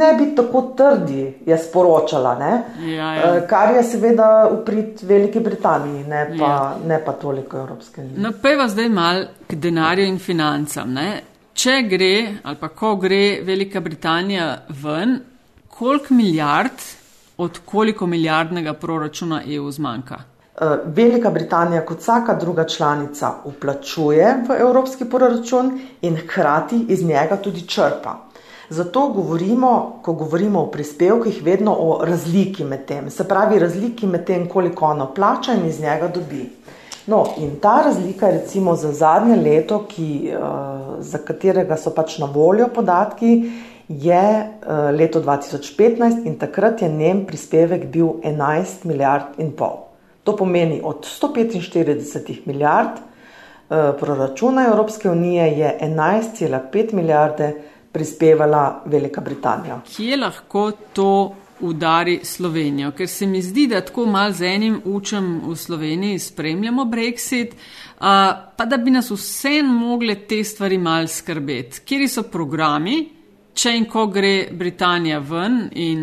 ne 0.00 0.14
biti 0.18 0.36
tako 0.36 0.62
trdi, 0.76 1.34
je 1.46 1.58
sporočala, 1.58 2.34
ja, 2.40 3.14
ja. 3.14 3.36
Uh, 3.36 3.48
kar 3.48 3.74
je 3.74 3.82
seveda 3.82 4.50
uprit 4.52 5.02
Veliki 5.02 5.40
Britaniji, 5.40 6.04
ne 6.04 6.26
pa, 6.38 6.44
ja. 6.44 6.76
ne 6.86 7.00
pa 7.04 7.12
toliko 7.12 7.56
Evropske 7.56 8.00
unije. 8.00 8.18
No, 8.18 8.32
pejva 8.42 8.68
zdaj 8.68 8.88
mal 8.88 9.24
k 9.46 9.54
denarju 9.54 10.06
in 10.06 10.18
financam. 10.18 10.92
Ne? 10.92 11.20
Če 11.56 11.82
gre, 11.88 12.14
ali 12.42 12.56
pa 12.60 12.68
ko 12.68 12.96
gre 13.00 13.40
Velika 13.44 13.80
Britanija 13.80 14.56
ven, 14.82 15.20
koliko 15.68 16.14
milijard 16.14 16.88
od 17.36 17.58
koliko 17.64 18.06
milijardnega 18.06 18.72
proračuna 18.72 19.42
EU 19.46 19.70
zmanjka? 19.70 20.35
Eh, 20.60 20.64
Velika 20.84 21.30
Britanija, 21.30 21.82
kot 21.84 21.98
vsaka 22.00 22.34
druga 22.34 22.64
članica, 22.64 23.30
uplačuje 23.44 24.36
v 24.48 24.54
evropski 24.60 25.04
proračun 25.04 25.80
in 26.02 26.16
hkrati 26.16 26.84
iz 26.88 27.04
njega 27.04 27.36
tudi 27.36 27.68
črpa. 27.68 28.14
Zato 28.68 29.08
govorimo, 29.08 30.00
ko 30.02 30.12
govorimo 30.12 30.62
o 30.62 30.70
prispevkih, 30.70 31.42
vedno 31.44 31.76
o 31.78 32.00
razliki 32.04 32.64
med 32.64 32.86
tem, 32.86 33.10
se 33.10 33.28
pravi, 33.28 33.58
razliki 33.58 34.06
med 34.06 34.24
tem, 34.24 34.48
koliko 34.48 34.86
ona 34.86 35.06
plača 35.06 35.52
in 35.52 35.66
iz 35.66 35.80
njega 35.80 36.08
dobi. 36.08 36.48
No, 37.06 37.24
in 37.36 37.60
ta 37.60 37.82
razlika, 37.84 38.30
recimo 38.30 38.76
za 38.76 38.92
zadnje 38.92 39.36
leto, 39.36 39.84
ki, 39.88 40.32
uh, 40.32 40.96
za 41.00 41.18
katerega 41.18 41.76
so 41.76 41.92
pač 41.94 42.18
na 42.18 42.26
voljo 42.26 42.68
podatki, 42.74 43.52
je 43.88 44.22
uh, 44.40 44.90
leto 44.98 45.20
2015 45.20 46.26
in 46.26 46.38
takrat 46.38 46.82
je 46.82 46.88
njen 46.88 47.26
prispevek 47.26 47.86
bil 47.86 48.06
11 48.24 48.84
milijard 48.84 49.38
in 49.38 49.52
pol. 49.52 49.85
To 50.26 50.36
pomeni 50.36 50.80
od 50.84 51.06
145 51.22 52.46
milijard 52.46 52.98
eh, 52.98 53.92
proračuna 54.00 54.66
Evropske 54.66 55.10
unije 55.10 55.46
je 55.46 55.78
11,5 55.82 56.94
milijarde 56.94 57.54
prispevala 57.92 58.82
Velika 58.84 59.20
Britanija. 59.20 59.80
Kje 59.96 60.16
lahko 60.16 60.72
to 60.92 61.34
udari 61.60 62.20
Slovenijo? 62.24 62.90
Ker 62.90 63.08
se 63.08 63.26
mi 63.26 63.42
zdi, 63.42 63.66
da 63.66 63.80
tako 63.80 64.06
mal 64.06 64.32
z 64.32 64.44
enim 64.44 64.80
učem 64.84 65.40
v 65.46 65.56
Sloveniji 65.56 66.18
spremljamo 66.18 66.84
Brexit, 66.84 67.54
pa 68.56 68.64
da 68.66 68.76
bi 68.76 68.90
nas 68.90 69.10
vsem 69.10 69.66
mogle 69.66 70.14
te 70.14 70.42
stvari 70.44 70.78
mal 70.78 71.06
skrbeti. 71.06 71.80
Kjeri 71.86 72.08
so 72.08 72.22
programi? 72.22 72.98
Če 73.56 73.72
in 73.72 73.86
ko 73.88 74.02
gre 74.12 74.50
Britanija 74.52 75.18
ven 75.18 75.70
in 75.72 76.02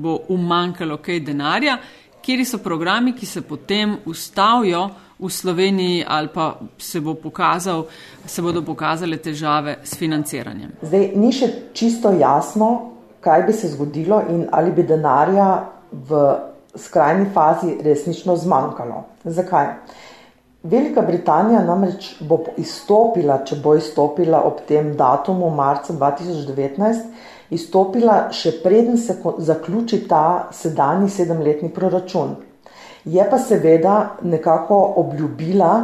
bo 0.00 0.22
umanjkalo 0.32 0.96
kaj 1.04 1.20
denarja, 1.20 1.76
kjer 2.24 2.44
so 2.48 2.58
programi, 2.58 3.12
ki 3.12 3.26
se 3.26 3.42
potem 3.42 3.96
ustavijo 4.06 4.88
v 5.18 5.30
Sloveniji 5.30 6.04
ali 6.08 6.28
pa 6.34 6.54
se, 6.78 7.00
bo 7.00 7.14
pokazal, 7.14 7.84
se 8.26 8.42
bodo 8.42 8.62
pokazale 8.62 9.16
težave 9.16 9.78
s 9.84 9.98
financiranjem. 9.98 10.72
Zdaj 10.82 11.12
ni 11.16 11.32
še 11.32 11.50
čisto 11.72 12.12
jasno, 12.18 12.70
kaj 13.24 13.46
bi 13.46 13.52
se 13.52 13.70
zgodilo 13.72 14.22
in 14.30 14.48
ali 14.52 14.72
bi 14.72 14.82
denarja 14.82 15.50
v 15.92 16.24
skrajni 16.74 17.30
fazi 17.34 17.76
resnično 17.84 18.36
zmanjkalo. 18.36 19.04
Zakaj? 19.24 19.70
Velika 20.64 21.02
Britanija 21.04 21.60
namreč 21.62 22.14
bo 22.24 22.40
izstopila, 22.56 23.42
če 23.44 23.60
bo 23.62 23.76
izstopila 23.76 24.40
ob 24.48 24.62
tem 24.68 24.94
datumu 24.96 25.50
marca 25.54 25.92
2019 25.92 27.33
izstopila, 27.50 28.28
še 28.32 28.58
preden 28.62 28.98
se 28.98 29.16
zaključi 29.38 30.04
ta 30.08 30.48
sedanji 30.52 31.10
sedemletni 31.10 31.68
proračun. 31.68 32.36
Je 33.04 33.26
pa 33.30 33.38
seveda 33.38 34.16
nekako 34.22 34.78
obljubila, 34.96 35.74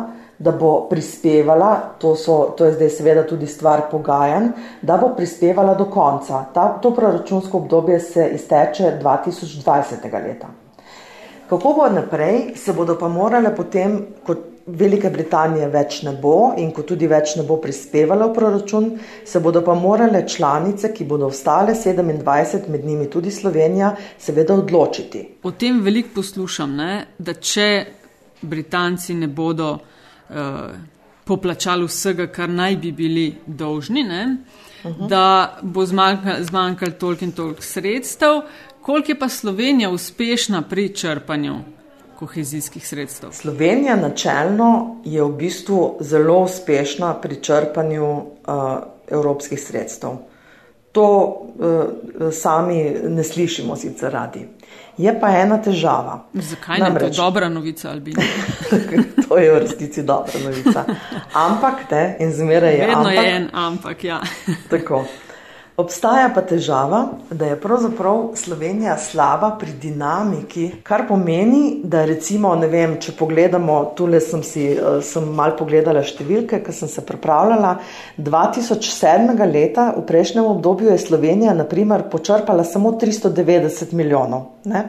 da 0.41 0.53
bo 0.57 0.87
prispevala, 0.89 1.75
to, 2.01 2.15
so, 2.17 2.55
to 2.57 2.65
je 2.65 2.73
zdaj 2.73 2.89
seveda 2.91 3.27
tudi 3.29 3.47
stvar 3.47 3.83
pogajanj, 3.91 4.47
da 4.83 4.97
bo 4.97 5.11
prispevala 5.17 5.75
do 5.77 5.85
konca. 5.93 6.45
Ta, 6.55 6.69
to 6.81 6.95
proračunsko 6.97 7.59
obdobje 7.59 8.01
se 8.01 8.29
izteče 8.35 8.95
2020. 9.03 10.09
leta. 10.25 10.49
Kako 11.51 11.75
bo 11.77 11.89
naprej, 11.93 12.55
se 12.57 12.73
bodo 12.73 12.97
pa 12.99 13.09
morale 13.09 13.53
potem, 13.57 14.07
kot 14.27 14.39
Velike 14.77 15.11
Britanije 15.11 15.69
več 15.69 16.03
ne 16.03 16.13
bo 16.23 16.53
in 16.59 16.71
ko 16.75 16.83
tudi 16.87 17.09
več 17.11 17.35
ne 17.37 17.45
bo 17.49 17.57
prispevala 17.63 18.29
v 18.29 18.35
proračun, 18.35 18.91
se 19.25 19.41
bodo 19.41 19.63
pa 19.67 19.75
morale 19.75 20.23
članice, 20.29 20.93
ki 20.95 21.05
bodo 21.05 21.27
ostale 21.27 21.75
27, 21.75 22.69
med 22.69 22.85
njimi 22.85 23.11
tudi 23.11 23.31
Slovenija, 23.31 23.95
seveda 24.19 24.55
odločiti. 24.55 25.25
O 25.43 25.51
tem 25.51 25.81
veliko 25.83 26.21
poslušam, 26.21 26.77
ne? 26.77 26.93
da 27.19 27.35
če 27.35 27.69
Britanci 28.43 29.15
ne 29.15 29.29
bodo 29.29 29.73
uh, 29.75 30.39
poplačali 31.25 31.87
vsega, 31.87 32.27
kar 32.33 32.49
naj 32.49 32.77
bi 32.77 32.93
bili 32.93 33.27
dolžni, 33.47 34.05
uh 34.05 34.91
-huh. 34.91 35.09
da 35.09 35.59
bo 35.63 35.87
zmanjkalo 35.87 36.93
toliko 36.99 37.25
in 37.25 37.33
toliko 37.33 37.63
sredstev, 37.63 38.43
koliko 38.81 39.13
je 39.13 39.19
pa 39.19 39.29
Slovenija 39.29 39.91
uspešna 39.91 40.63
pri 40.63 40.89
črpanju 40.95 41.80
kohezijskih 42.21 42.89
sredstev? 42.89 43.33
Slovenija 43.33 43.97
načelno 43.97 44.97
je 45.05 45.23
v 45.25 45.33
bistvu 45.37 45.97
zelo 46.01 46.43
uspešna 46.43 47.15
pri 47.21 47.41
črpanju 47.43 48.11
uh, 48.13 48.25
evropskih 49.11 49.61
sredstev. 49.61 50.19
To 50.93 51.07
uh, 51.09 52.33
sami 52.33 52.97
ne 53.09 53.25
slišimo 53.25 53.77
sicer 53.77 54.13
radi. 54.13 54.47
Je 54.99 55.13
pa 55.21 55.31
ena 55.39 55.57
težava. 55.63 56.19
Zakaj 56.35 56.79
ne? 56.79 56.85
Namreč, 56.85 57.17
to 57.17 57.23
je 57.23 57.25
dobra 57.25 57.49
novica, 57.49 57.91
ali 57.91 58.01
bi? 58.01 58.13
to 59.29 59.39
je 59.39 59.53
v 59.55 59.59
resnici 59.59 60.03
dobra 60.03 60.45
novica. 60.45 60.85
Ampak 61.33 61.89
te 61.89 62.17
in 62.21 62.33
zmeraj 62.33 62.75
je. 62.75 62.87
Vedno 62.87 63.09
ampak, 63.09 63.25
je 63.25 63.37
en 63.37 63.51
ampak, 63.53 64.05
ja. 64.05 64.21
tako. 64.71 65.05
Obstaja 65.81 66.29
pa 66.35 66.43
težava, 66.45 66.99
da 67.31 67.47
je 67.49 67.57
pravzaprav 67.61 68.35
Slovenija 68.37 68.99
slaba 69.01 69.55
pri 69.61 69.73
dinamiki, 69.81 70.67
kar 70.85 71.07
pomeni, 71.09 71.81
da 71.85 72.03
recimo, 72.05 72.51
ne 72.59 72.69
vem, 72.69 72.99
če 73.01 73.15
pogledamo, 73.17 73.79
tule 73.97 74.21
sem 74.21 74.43
si 74.45 74.67
eh, 74.75 75.01
sem 75.07 75.31
mal 75.37 75.55
pogledala 75.57 76.03
številke, 76.05 76.61
ker 76.67 76.77
sem 76.77 76.91
se 76.91 77.05
pripravljala, 77.07 77.73
2007. 78.19 79.33
leta 79.55 79.89
v 79.97 80.05
prejšnjem 80.11 80.51
obdobju 80.53 80.93
je 80.93 81.01
Slovenija 81.07 81.57
naprimer 81.57 82.05
počrpala 82.13 82.67
samo 82.69 82.93
390 83.01 83.97
milijonov. 83.97 84.51
Ne? 84.69 84.85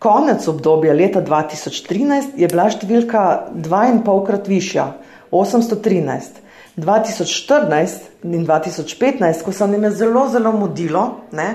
Konec 0.00 0.46
obdobja 0.48 0.96
leta 0.96 1.20
2013 1.26 2.38
je 2.38 2.48
bila 2.48 2.70
številka 2.72 3.28
dva 3.52 3.88
in 3.92 4.04
polkrat 4.06 4.48
višja 4.48 4.92
813. 5.34 6.47
2014 6.78 8.24
in 8.24 8.46
2015, 8.46 9.42
ko 9.44 9.52
se 9.52 9.66
nam 9.66 9.84
je 9.84 9.90
zelo, 9.90 10.28
zelo 10.28 10.52
mudilo, 10.52 11.04
ne, 11.32 11.48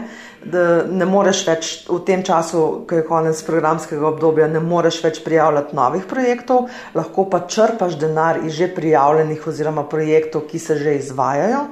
da 0.45 0.83
ne 0.83 1.05
moreš 1.07 1.41
več 1.47 1.69
v 1.87 1.99
tem 2.03 2.23
času, 2.23 2.83
ko 2.87 2.99
je 2.99 3.05
konec 3.07 3.39
programskega 3.47 4.07
obdobja, 4.09 4.49
ne 4.51 4.59
moreš 4.59 4.99
več 5.03 5.21
prijavljati 5.23 5.75
novih 5.75 6.03
projektov, 6.09 6.67
lahko 6.95 7.25
pa 7.31 7.45
črpaš 7.47 7.95
denar 7.99 8.41
iz 8.43 8.57
že 8.57 8.67
prijavljenih 8.75 9.47
oziroma 9.47 9.85
projektov, 9.87 10.47
ki 10.51 10.59
se 10.59 10.77
že 10.81 10.97
izvajajo. 10.99 11.65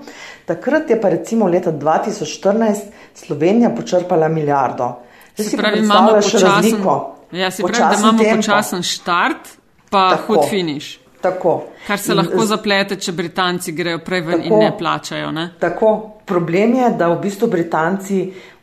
Takrat 0.48 0.90
je 0.90 1.02
pa 1.02 1.12
recimo 1.12 1.48
leta 1.48 1.72
2014 1.72 2.88
Slovenija 3.26 3.74
počrpala 3.76 4.28
milijardo. 4.28 4.94
Zdaj 5.36 5.50
si 5.50 5.58
pravi, 5.58 5.80
imamo 5.80 6.16
počasen, 6.22 6.84
ja, 7.32 7.52
si 7.52 7.64
pravi, 7.64 7.80
da 7.80 8.00
imamo 8.00 8.24
tempo. 8.24 8.42
počasen 8.42 8.84
štart, 8.84 9.56
pa 9.90 10.10
Tako. 10.16 10.34
hud 10.34 10.50
finiš. 10.50 11.00
Tako. 11.22 11.64
Kar 11.88 12.00
se 12.00 12.14
lahko 12.14 12.46
zaplete, 12.46 12.96
če 12.96 13.12
Britanci 13.12 13.72
grejo 13.78 14.00
prej 14.06 14.22
ven 14.26 14.42
tako, 14.42 14.48
in 14.48 14.64
ne 14.66 14.72
plačajo. 14.78 15.32
Ne? 15.32 15.50
Tako. 15.60 15.92
Problem 16.26 16.76
je, 16.78 16.90
da 16.96 17.10
v 17.12 17.18
bistvu 17.26 17.50
Britanci 17.52 18.22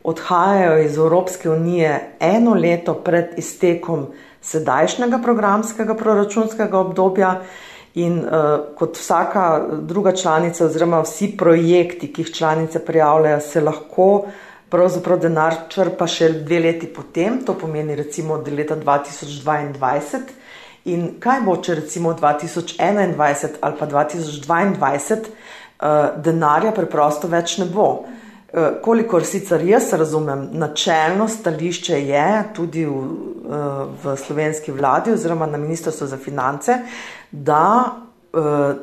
odhajajo 0.09 0.77
iz 0.81 0.97
Evropske 0.97 1.49
unije 1.49 1.91
eno 2.19 2.55
leto 2.57 2.95
pred 3.05 3.35
iztekom 3.37 4.07
sedajšnjega 4.41 5.19
programskega 5.23 5.95
proračunskega 5.95 6.79
obdobja. 6.79 7.33
In 7.99 8.19
uh, 8.19 8.75
kot 8.77 8.97
vsaka 8.97 9.43
druga 9.81 10.11
članica, 10.15 10.65
oziroma 10.65 11.01
vsi 11.01 11.31
projekti, 11.37 12.11
ki 12.13 12.21
jih 12.21 12.33
članice 12.33 12.79
prijavljajo, 12.85 13.39
se 13.41 13.61
lahko 13.61 14.09
pravzaprav 14.69 15.19
denar 15.19 15.55
črpa 15.73 16.07
še 16.07 16.29
dve 16.45 16.59
leti 16.67 16.87
potem, 16.93 17.41
to 17.45 17.57
pomeni 17.57 17.95
recimo 17.97 18.37
od 18.37 18.47
leta 18.53 18.77
2022. 18.77 20.21
In 20.85 21.19
kaj 21.19 21.41
bo, 21.43 21.57
če 21.59 21.75
recimo 21.81 22.13
2021 22.15 23.57
ali 23.61 23.75
pa 23.79 23.87
2022 23.87 24.79
uh, 24.79 25.27
eh, 25.79 25.97
denarja 26.23 26.71
preprosto 26.71 27.27
več 27.27 27.57
ne 27.59 27.67
bo? 27.67 27.89
Uh, 28.49 28.79
kolikor 28.81 29.25
sicer 29.27 29.61
jaz 29.67 29.91
razumem, 29.93 30.47
načelno 30.57 31.27
stališče 31.29 31.99
je 32.07 32.27
tudi 32.55 32.85
v, 32.85 32.93
uh, 32.95 33.81
v 34.03 34.15
slovenski 34.17 34.71
vladi 34.71 35.13
oziroma 35.13 35.45
na 35.45 35.59
Ministrstvu 35.61 36.07
za 36.07 36.17
finance, 36.17 36.79
da 37.31 37.65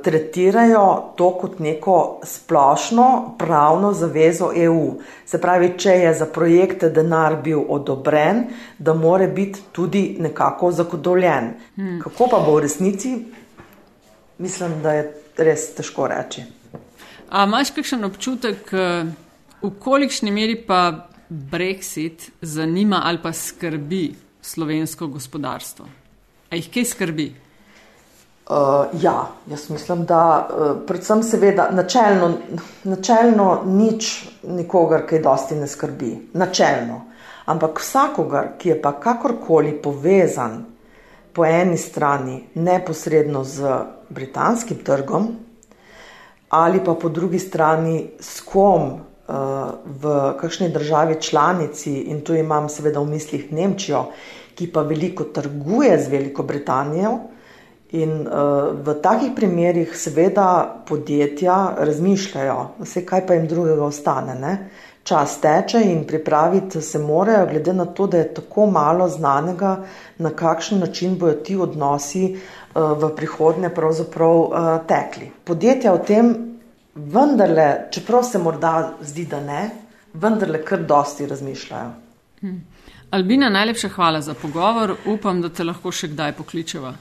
tretirajo 0.02 1.12
to 1.16 1.30
kot 1.38 1.58
neko 1.58 2.20
splošno 2.24 3.34
pravno 3.38 3.92
zavezo 3.92 4.50
EU. 4.56 4.94
Se 5.26 5.40
pravi, 5.40 5.72
če 5.78 5.90
je 5.90 6.14
za 6.14 6.26
projekte 6.26 6.90
denar 6.90 7.36
bil 7.42 7.62
odobren, 7.68 8.44
da 8.78 8.94
more 8.94 9.28
biti 9.28 9.60
tudi 9.72 10.16
nekako 10.18 10.72
zagotovljen. 10.72 11.52
Hmm. 11.76 12.00
Kako 12.02 12.28
pa 12.30 12.42
bo 12.46 12.56
v 12.56 12.66
resnici, 12.66 13.14
mislim, 14.38 14.80
da 14.82 14.92
je 14.92 15.06
res 15.38 15.70
težko 15.74 16.08
reči. 16.10 16.42
A 17.30 17.44
imaš 17.46 17.70
kakšen 17.70 18.04
občutek, 18.04 18.72
eh, 18.72 19.04
v 19.62 19.70
kolikšni 19.78 20.30
meri 20.30 20.56
pa 20.66 21.08
Brexit 21.30 22.30
zanima 22.40 23.02
ali 23.04 23.18
pa 23.22 23.32
skrbi 23.32 24.14
slovensko 24.42 25.06
gospodarstvo? 25.06 25.86
A 26.50 26.56
jih 26.56 26.70
kaj 26.70 26.84
skrbi? 26.84 27.45
Uh, 28.46 29.02
ja, 29.02 29.26
jaz 29.50 29.70
mislim, 29.70 30.04
da 30.04 30.48
uh, 30.48 30.76
predvsem 30.86 31.22
seveda 31.22 31.68
načelno, 31.70 32.28
načelno 32.84 33.62
nič 33.66 34.28
nikogar, 34.42 35.02
ki 35.06 35.18
dosti 35.18 35.58
ne 35.58 35.66
skrbi. 35.66 36.30
Načelno. 36.32 37.00
Ampak 37.46 37.80
vsakogar, 37.82 38.52
ki 38.58 38.68
je 38.68 38.76
pa 38.82 38.92
kakorkoli 39.00 39.72
povezan 39.82 40.64
po 41.34 41.44
eni 41.44 41.78
strani 41.78 42.44
neposredno 42.54 43.44
z 43.44 43.74
britanskim 44.08 44.78
trgom 44.84 45.28
ali 46.48 46.84
pa 46.84 46.94
po 46.94 47.08
drugi 47.08 47.38
strani 47.38 48.10
s 48.20 48.40
kom 48.40 48.92
uh, 48.92 48.98
v 49.84 50.32
kakšni 50.40 50.68
državi 50.68 51.20
članici 51.20 52.00
in 52.00 52.20
tu 52.20 52.34
imam 52.34 52.68
seveda 52.68 53.00
v 53.00 53.10
mislih 53.10 53.52
Nemčijo, 53.52 54.04
ki 54.54 54.70
pa 54.72 54.82
veliko 54.82 55.24
trguje 55.24 55.98
z 55.98 56.08
Veliko 56.08 56.42
Britanijo, 56.42 57.18
In 57.94 58.26
uh, 58.26 58.74
v 58.82 58.94
takih 59.02 59.30
primerjih, 59.36 59.92
seveda, 59.94 60.82
podjetja 60.88 61.76
razmišljajo, 61.78 62.58
vse 62.82 63.04
kaj 63.06 63.22
pa 63.26 63.36
jim 63.36 63.46
drugega 63.46 63.84
ostane. 63.86 64.34
Ne? 64.40 64.54
Čas 65.06 65.36
teče 65.40 65.84
in 65.86 66.02
pripraviti 66.06 66.82
se 66.82 66.98
morajo, 66.98 67.46
glede 67.46 67.72
na 67.72 67.84
to, 67.86 68.08
da 68.10 68.18
je 68.18 68.34
tako 68.34 68.66
malo 68.66 69.08
znanega, 69.08 69.76
na 70.18 70.30
kakšen 70.30 70.82
način 70.82 71.14
bodo 71.18 71.38
ti 71.46 71.56
odnosi 71.56 72.32
uh, 72.34 72.98
v 72.98 73.14
prihodnje 73.16 73.70
pravzaprav 73.70 74.36
uh, 74.40 74.68
tekli. 74.88 75.30
Podjetja 75.44 75.94
o 75.94 75.98
tem 75.98 76.34
vendarle, 76.94 77.86
čeprav 77.94 78.22
se 78.26 78.38
morda 78.38 78.92
zdi, 79.00 79.28
da 79.30 79.40
ne, 79.40 79.70
vendarle 80.14 80.64
kar 80.64 80.82
dosti 80.82 81.26
razmišljajo. 81.26 81.90
Hm. 82.40 82.56
Albina, 83.10 83.48
najlepša 83.48 83.88
hvala 83.88 84.20
za 84.20 84.34
pogovor. 84.34 84.96
Upam, 85.06 85.42
da 85.42 85.48
te 85.48 85.64
lahko 85.64 85.92
še 85.94 86.10
kdaj 86.10 86.34
pokličeva. 86.40 86.96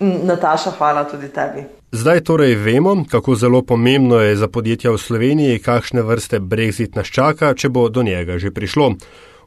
Nataša, 0.00 0.70
hvala 0.78 1.04
tudi 1.04 1.28
tebi. 1.28 1.64
Zdaj 1.92 2.20
torej 2.24 2.54
vemo, 2.54 3.04
kako 3.10 3.34
zelo 3.34 3.62
pomembno 3.62 4.20
je 4.20 4.36
za 4.36 4.48
podjetja 4.48 4.90
v 4.90 4.98
Sloveniji, 4.98 5.58
kakšne 5.58 6.02
vrste 6.02 6.40
brexit 6.40 6.96
nas 6.96 7.06
čaka, 7.06 7.54
če 7.54 7.68
bo 7.68 7.88
do 7.88 8.02
njega 8.02 8.38
že 8.38 8.50
prišlo. 8.50 8.94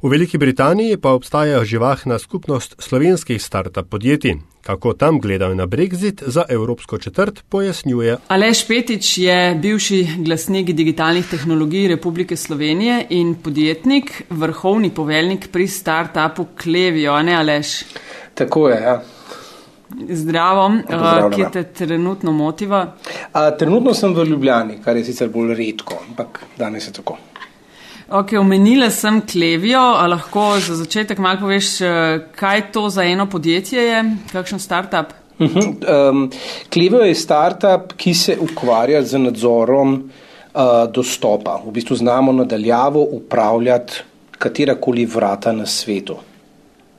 V 0.05 0.09
Veliki 0.09 0.37
Britaniji 0.37 0.97
pa 1.01 1.15
obstaja 1.17 1.63
živahna 1.65 2.19
skupnost 2.19 2.75
slovenskih 2.79 3.41
start-up 3.41 3.89
podjetij. 3.89 4.35
Kako 4.61 4.93
tam 4.93 5.19
gledajo 5.19 5.55
na 5.55 5.65
brexit 5.65 6.23
za 6.27 6.43
evropsko 6.49 6.97
četrt, 6.97 7.41
pojasnjuje. 7.49 8.17
Aleš 8.27 8.67
Petič 8.67 9.17
je 9.17 9.55
bivši 9.61 10.07
glasnik 10.17 10.71
digitalnih 10.73 11.25
tehnologij 11.29 11.87
Republike 11.87 12.37
Slovenije 12.37 13.05
in 13.09 13.35
podjetnik, 13.35 14.23
vrhovni 14.29 14.89
poveljnik 14.89 15.49
pri 15.51 15.67
start-upu 15.67 16.45
Klevijo, 16.63 17.21
ne 17.23 17.35
Aleš? 17.35 17.83
Tako 18.33 18.69
je, 18.69 18.81
ja. 18.81 19.01
Zdravo, 20.09 20.71
kje 21.35 21.51
te 21.51 21.63
trenutno 21.63 22.31
motiva? 22.31 22.95
A, 23.31 23.51
trenutno 23.51 23.93
sem 23.93 24.13
v 24.13 24.25
Ljubljani, 24.25 24.79
kar 24.83 24.97
je 24.97 25.05
sicer 25.05 25.29
bolj 25.29 25.55
redko, 25.55 25.97
ampak 26.09 26.41
danes 26.57 26.87
je 26.87 26.93
tako. 26.93 27.17
Ok, 28.09 28.35
omenila 28.39 28.89
sem 28.93 29.21
Klevijo, 29.25 29.81
a 29.97 30.07
lahko 30.07 30.59
za 30.59 30.75
začetek 30.77 31.17
malo 31.17 31.39
poveš, 31.41 31.79
kaj 32.35 32.67
to 32.71 32.89
za 32.89 33.03
eno 33.03 33.25
podjetje 33.29 33.81
je, 33.81 34.03
kakšen 34.31 34.59
startup? 34.59 35.13
Uh 35.39 35.47
-huh. 35.47 36.09
um, 36.09 36.31
Klevijo 36.73 37.01
je 37.01 37.15
startup, 37.15 37.93
ki 37.97 38.13
se 38.13 38.37
ukvarja 38.39 39.01
z 39.03 39.17
nadzorom 39.17 39.93
uh, 39.93 40.91
dostopa. 40.91 41.61
V 41.65 41.71
bistvu 41.71 41.95
znamo 41.95 42.31
nadaljavo 42.31 43.01
upravljati 43.01 43.93
katerakoli 44.37 45.05
vrata 45.05 45.51
na 45.51 45.65
svetu. 45.65 46.15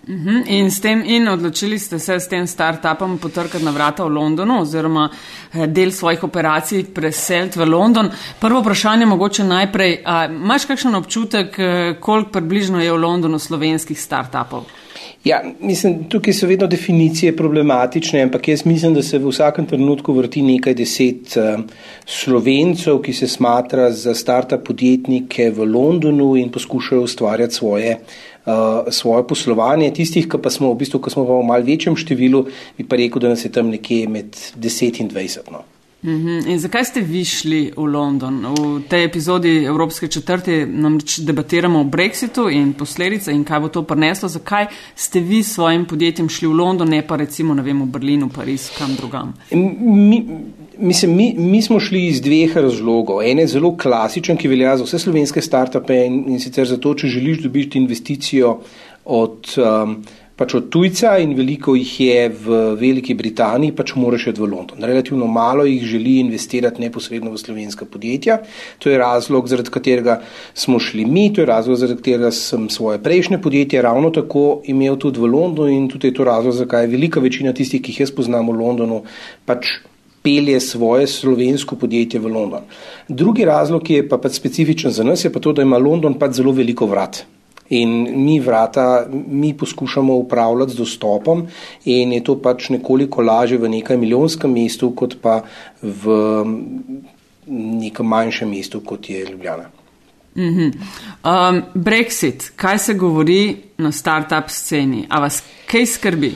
Uhum. 0.09 0.43
In, 0.47 0.71
tem, 0.83 1.03
in 1.05 1.29
odločili 1.29 1.79
ste 1.79 1.99
se 1.99 2.21
s 2.21 2.29
tem 2.29 2.47
startupom 2.47 3.19
potrkati 3.19 3.65
na 3.65 3.73
vrata 3.75 4.05
v 4.05 4.15
Londonu 4.15 4.61
oziroma 4.63 5.09
eh, 5.11 5.67
del 5.67 5.91
svojih 5.91 6.23
operacij 6.25 6.85
preseliti 6.95 7.59
v 7.59 7.67
London. 7.67 8.11
Prvo 8.39 8.61
vprašanje 8.63 9.07
mogoče 9.07 9.45
najprej, 9.45 10.03
a, 10.05 10.27
imaš 10.31 10.71
kakšen 10.71 10.95
občutek, 10.95 11.59
eh, 11.59 11.97
koliko 12.01 12.31
približno 12.31 12.81
je 12.81 12.93
v 12.93 13.03
Londonu 13.03 13.39
slovenskih 13.39 13.99
startupov? 13.99 14.86
Ja, 15.27 15.41
mislim, 15.61 16.05
tukaj 16.09 16.35
so 16.39 16.47
vedno 16.47 16.67
definicije 16.71 17.33
problematične, 17.37 18.21
ampak 18.23 18.49
jaz 18.49 18.63
mislim, 18.67 18.95
da 18.95 19.03
se 19.03 19.19
v 19.19 19.33
vsakem 19.33 19.67
trenutku 19.67 20.13
vrti 20.15 20.43
nekaj 20.43 20.75
deset 20.79 21.35
uh, 21.35 21.65
slovencev, 22.07 23.01
ki 23.03 23.13
se 23.13 23.27
smatra 23.29 23.91
za 23.91 24.15
startup 24.15 24.63
podjetnike 24.69 25.51
v 25.51 25.67
Londonu 25.73 26.37
in 26.37 26.53
poskušajo 26.55 27.03
ustvarjati 27.03 27.55
svoje 27.55 27.97
uh, 27.99 28.87
svoje 28.91 29.27
poslovanje. 29.27 29.91
Tistih, 29.91 30.29
ki 30.31 30.39
pa 30.43 30.51
smo 30.51 30.71
v 30.71 30.79
bistvu, 30.85 31.03
ko 31.03 31.11
smo 31.11 31.27
v 31.27 31.43
malce 31.47 31.73
večjem 31.73 31.99
številu, 31.99 32.47
bi 32.79 32.87
pa 32.87 32.97
rekel, 32.97 33.27
da 33.27 33.35
nas 33.35 33.43
je 33.45 33.51
tam 33.51 33.75
nekje 33.75 34.07
med 34.09 34.31
10 34.55 35.03
in 35.03 35.11
20. 35.11 35.51
No. 35.51 35.67
Mhm. 36.07 36.47
In 36.47 36.59
zakaj 36.59 36.85
ste 36.85 37.01
vi 37.01 37.25
šli 37.25 37.73
v 37.77 37.85
London? 37.91 38.39
V 38.55 38.83
tej 38.89 39.05
epizodi 39.05 39.65
Evropske 39.65 40.09
četrti 40.09 40.63
namreč 40.67 41.19
debatiramo 41.19 41.81
o 41.81 41.85
Brexitu 41.85 42.47
in 42.51 42.73
posledice 42.79 43.33
in 43.35 43.43
kaj 43.45 43.61
bo 43.61 43.69
to 43.69 43.83
prineslo. 43.83 44.29
Zakaj 44.29 44.67
ste 44.95 45.21
vi 45.21 45.43
s 45.43 45.55
svojim 45.55 45.85
podjetjem 45.85 46.29
šli 46.29 46.49
v 46.49 46.53
London, 46.53 46.89
ne 46.89 47.03
pa 47.07 47.17
recimo 47.17 47.55
vem, 47.55 47.83
v 47.83 47.87
Berlin, 47.87 48.23
v 48.25 48.31
Pariz, 48.35 48.71
kam 48.79 48.95
drugam? 48.95 49.35
Mi, 49.51 50.23
mislim, 50.79 51.17
mi, 51.17 51.35
mi 51.39 51.63
smo 51.63 51.81
šli 51.81 52.07
iz 52.07 52.21
dveh 52.23 52.55
razlogov. 52.57 53.23
En 53.23 53.39
je 53.43 53.47
zelo 53.47 53.75
klasičen, 53.77 54.37
ki 54.37 54.49
velja 54.49 54.77
za 54.77 54.87
vse 54.87 54.99
slovenske 54.99 55.43
startupe 55.43 55.97
in, 56.07 56.23
in 56.31 56.41
sicer 56.41 56.71
zato, 56.71 56.95
če 56.95 57.11
želiš 57.11 57.43
dobiti 57.49 57.83
investicijo 57.83 58.61
od. 59.05 59.57
Um, 59.59 59.99
pač 60.37 60.55
od 60.59 60.69
tujca 60.69 61.15
in 61.23 61.33
veliko 61.37 61.75
jih 61.77 61.93
je 62.01 62.29
v 62.29 62.59
Veliki 62.77 63.15
Britaniji, 63.17 63.73
pač 63.77 63.95
moraš 63.97 64.29
iti 64.33 64.43
v 64.43 64.51
London. 64.53 64.85
Relativno 64.85 65.27
malo 65.27 65.65
jih 65.65 65.85
želi 65.89 66.19
investirati 66.21 66.83
neposredno 66.83 67.33
v 67.33 67.41
slovenska 67.41 67.89
podjetja. 67.89 68.43
To 68.85 68.93
je 68.93 68.99
razlog, 69.01 69.49
zaradi 69.49 69.73
katerega 69.73 70.19
smo 70.55 70.79
šli 70.79 71.07
mi, 71.09 71.31
to 71.33 71.41
je 71.41 71.49
razlog, 71.49 71.81
zaradi 71.81 72.03
katerega 72.03 72.31
sem 72.31 72.69
svoje 72.69 73.01
prejšnje 73.03 73.41
podjetje 73.43 73.83
ravno 73.83 74.11
tako 74.13 74.61
imel 74.69 74.99
tudi 75.01 75.21
v 75.21 75.31
Londonu 75.33 75.73
in 75.73 75.89
tudi 75.89 76.13
je 76.13 76.19
to 76.21 76.25
razlog, 76.29 76.53
zakaj 76.55 76.85
je 76.85 76.93
velika 76.93 77.21
večina 77.21 77.55
tistih, 77.57 77.81
ki 77.81 77.95
jih 77.95 78.05
jaz 78.05 78.13
poznam 78.13 78.53
v 78.53 78.59
Londonu, 78.61 79.03
pač 79.49 79.79
pelje 80.27 80.61
svoje 80.61 81.07
slovensko 81.07 81.79
podjetje 81.81 82.21
v 82.21 82.33
London. 82.35 82.69
Drugi 83.09 83.47
razlog, 83.47 83.85
ki 83.87 84.03
je 84.03 84.09
pa 84.09 84.19
pač 84.19 84.37
specifičen 84.37 84.93
za 84.93 85.07
nas, 85.07 85.25
je 85.25 85.33
pa 85.33 85.41
to, 85.41 85.55
da 85.57 85.65
ima 85.65 85.79
London 85.79 86.19
pač 86.19 86.43
zelo 86.43 86.53
veliko 86.53 86.91
vrat. 86.91 87.23
In 87.69 88.25
mi 88.25 88.41
vrata, 88.41 89.07
mi 89.11 89.55
poskušamo 89.55 90.15
upravljati 90.15 90.73
z 90.73 90.77
dostopom, 90.77 91.47
in 91.85 92.13
je 92.13 92.25
to 92.25 92.39
pač 92.43 92.69
nekoliko 92.69 93.23
lažje 93.23 93.59
v 93.59 93.69
nekaj 93.69 93.97
milijonskem 93.97 94.53
mestu, 94.53 94.91
kot 94.95 95.17
pa 95.23 95.41
v 95.83 96.19
nekem 97.47 98.07
manjšem 98.07 98.51
mestu, 98.51 98.81
kot 98.81 99.11
je 99.11 99.25
Ljubljana. 99.25 99.71
Mm 100.37 100.43
-hmm. 100.43 100.73
um, 101.25 101.63
Brexit, 101.75 102.51
kaj 102.57 102.79
se 102.79 102.95
govori 102.95 103.57
na 103.79 103.93
start-up 103.93 104.49
sceni? 104.49 105.07
A 105.09 105.21
vas 105.21 105.43
kaj 105.67 105.87
skrbi? 105.87 106.35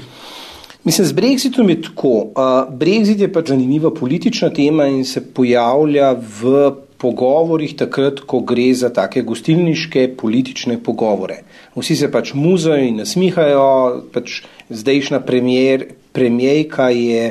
Mislim, 0.85 1.07
z 1.07 1.13
Brexitom 1.13 1.69
je 1.69 1.83
tako. 1.83 2.09
Uh, 2.09 2.79
Brexit 2.79 3.21
je 3.21 3.33
pač 3.33 3.49
zanimiva 3.49 3.95
politična 3.95 4.51
tema 4.51 4.87
in 4.87 5.05
se 5.05 5.35
pojavlja 5.35 6.13
v 6.13 6.73
pogovorih 7.01 7.75
takrat, 7.81 8.21
ko 8.29 8.43
gre 8.45 8.69
za 8.77 8.91
take 8.93 9.23
gostilniške 9.25 10.11
politične 10.21 10.79
pogovore. 10.85 11.41
Vsi 11.77 11.97
se 11.97 12.11
pač 12.13 12.35
muzajo 12.37 12.85
in 12.85 13.01
nasmihajo, 13.01 13.69
pač 14.13 14.43
zdajšnja 14.69 15.23
premijerka 16.13 16.91
je, 16.93 17.23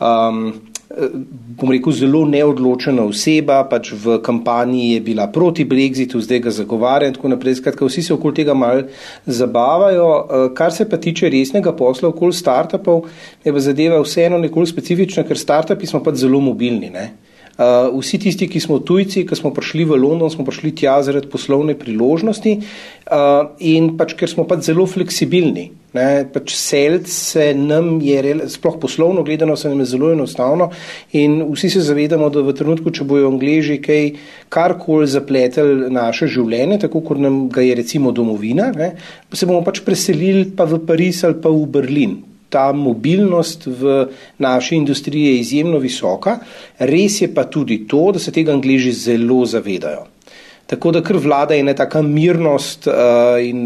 um, 0.00 0.42
bom 1.56 1.72
rekel, 1.72 1.94
zelo 1.96 2.26
neodločena 2.28 3.06
oseba, 3.08 3.62
pač 3.70 3.92
v 3.94 4.18
kampanji 4.26 4.90
je 4.96 5.00
bila 5.06 5.30
proti 5.32 5.64
Brexitu, 5.64 6.20
zdaj 6.20 6.44
ga 6.44 6.54
zagovarja 6.58 7.08
in 7.08 7.16
tako 7.16 7.32
naprej. 7.32 7.60
Skratka, 7.62 7.88
vsi 7.88 8.04
se 8.04 8.14
okoli 8.14 8.42
tega 8.42 8.58
mal 8.58 8.84
zabavajo. 9.24 10.10
Uh, 10.10 10.46
kar 10.52 10.76
se 10.76 10.88
pa 10.90 11.00
tiče 11.00 11.32
resnega 11.32 11.72
posla 11.72 12.12
okoli 12.12 12.36
startupov, 12.36 13.08
je 13.44 13.54
pa 13.54 13.64
zadeva 13.64 14.04
vseeno 14.04 14.42
nekoliko 14.44 14.74
specifična, 14.74 15.24
ker 15.24 15.40
startupi 15.40 15.88
smo 15.88 16.04
pač 16.04 16.20
zelo 16.26 16.42
mobilni. 16.44 16.92
Ne? 16.92 17.08
Uh, 17.08 17.29
vsi 17.60 18.18
tisti, 18.18 18.48
ki 18.48 18.60
smo 18.60 18.78
tujci, 18.80 19.26
ki 19.28 19.36
smo 19.36 19.52
prišli 19.54 19.84
v 19.84 19.98
London, 20.00 20.30
smo 20.32 20.46
prišli 20.46 20.72
tja 20.80 20.96
zaradi 21.04 21.28
poslovne 21.28 21.74
priložnosti 21.78 22.56
uh, 22.56 23.52
in 23.60 23.92
pač, 24.00 24.14
ker 24.16 24.30
smo 24.30 24.46
pač 24.48 24.70
zelo 24.70 24.86
fleksibilni. 24.88 25.70
Ne, 25.90 26.22
pač 26.30 26.54
selc 26.54 27.08
se 27.10 27.48
nam 27.58 27.96
je, 27.98 28.36
sploh 28.52 28.76
poslovno 28.78 29.24
gledano, 29.26 29.56
se 29.58 29.68
nam 29.68 29.82
je 29.82 29.88
zelo 29.90 30.12
enostavno 30.14 30.68
in 31.18 31.40
vsi 31.50 31.72
se 31.74 31.82
zavedamo, 31.82 32.28
da 32.30 32.44
v 32.46 32.54
trenutku, 32.54 32.94
če 32.94 33.04
bojo 33.10 33.32
Angleži 33.32 33.80
kaj 33.82 34.12
karkoli 34.54 35.10
zapleteli 35.10 35.90
naše 35.90 36.30
življenje, 36.30 36.84
tako 36.86 37.02
kot 37.10 37.18
nam 37.18 37.42
ga 37.50 37.66
je 37.66 37.74
recimo 37.82 38.14
domovina, 38.14 38.70
ne, 38.70 38.92
se 39.34 39.50
bomo 39.50 39.66
pač 39.66 39.82
preselili 39.82 40.46
pa 40.54 40.68
v 40.70 40.78
Pariz 40.86 41.24
ali 41.26 41.42
pa 41.42 41.50
v 41.50 41.66
Berlin 41.66 42.20
ta 42.50 42.72
mobilnost 42.72 43.66
v 43.66 44.06
naši 44.38 44.76
industriji 44.76 45.26
je 45.26 45.40
izjemno 45.40 45.78
visoka. 45.78 46.38
Res 46.78 47.20
je 47.22 47.30
pa 47.34 47.44
tudi 47.44 47.84
to, 47.88 48.10
da 48.12 48.18
se 48.18 48.32
tega 48.32 48.52
angliži 48.52 48.92
zelo 48.92 49.44
zavedajo. 49.46 50.06
Tako 50.70 50.92
da 50.94 51.02
kar 51.02 51.16
vlada 51.18 51.54
je 51.54 51.64
ena 51.64 51.74
taka 51.74 52.02
mirnost 52.02 52.86
uh, 52.86 52.94
in, 53.42 53.62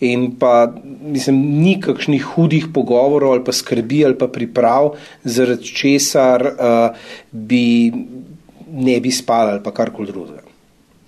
in 0.00 0.30
pa 0.40 0.72
mislim, 1.02 1.40
ni 1.60 1.76
kakšnih 1.80 2.24
hudih 2.34 2.70
pogovorov 2.74 3.32
ali 3.32 3.44
pa 3.44 3.52
skrbi 3.52 4.04
ali 4.04 4.18
pa 4.18 4.28
priprav, 4.28 4.94
zaradi 5.24 5.74
česar 5.80 6.46
uh, 6.46 6.96
bi 7.30 7.92
ne 8.72 9.00
bi 9.00 9.12
spali 9.12 9.56
ali 9.56 9.62
pa 9.62 9.70
karkoli 9.70 10.12
drugega. 10.12 10.42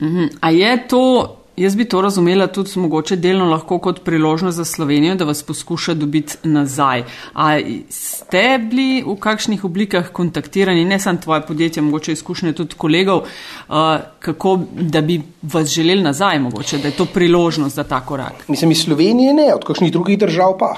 Uh 0.01 0.07
-huh. 0.07 0.29
A 0.41 0.51
je 0.51 0.89
to 0.89 1.38
Jaz 1.59 1.77
bi 1.77 1.85
to 1.85 2.01
razumela 2.01 2.47
tudi 2.47 2.71
mogoče 2.77 3.17
delno 3.17 3.45
lahko 3.51 3.79
kot 3.79 4.05
priložnost 4.05 4.57
za 4.57 4.65
Slovenijo, 4.65 5.15
da 5.15 5.25
vas 5.25 5.43
poskuša 5.43 5.95
dobiti 5.95 6.37
nazaj. 6.43 7.03
A 7.35 7.59
ste 7.91 8.59
bili 8.71 9.03
v 9.07 9.17
kakšnih 9.19 9.65
oblikah 9.65 10.13
kontaktirani, 10.13 10.85
ne 10.85 11.01
samo 11.01 11.19
tvoje 11.19 11.43
podjetje, 11.47 11.83
mogoče 11.83 12.13
izkušnje 12.13 12.53
tudi 12.53 12.75
kolegov, 12.79 13.19
uh, 13.19 13.75
kako 14.19 14.61
da 14.73 15.01
bi 15.01 15.23
vas 15.43 15.69
želeli 15.69 16.03
nazaj, 16.03 16.39
mogoče, 16.39 16.79
da 16.79 16.89
je 16.89 16.97
to 16.97 17.05
priložnost 17.05 17.77
za 17.77 17.85
ta 17.85 18.01
korak? 18.01 18.49
Mislim, 18.49 18.71
iz 18.71 18.85
Slovenije 18.85 19.35
ne, 19.35 19.51
od 19.55 19.65
kakšnih 19.65 19.93
drugih 19.93 20.19
držav 20.19 20.59
pa. 20.59 20.77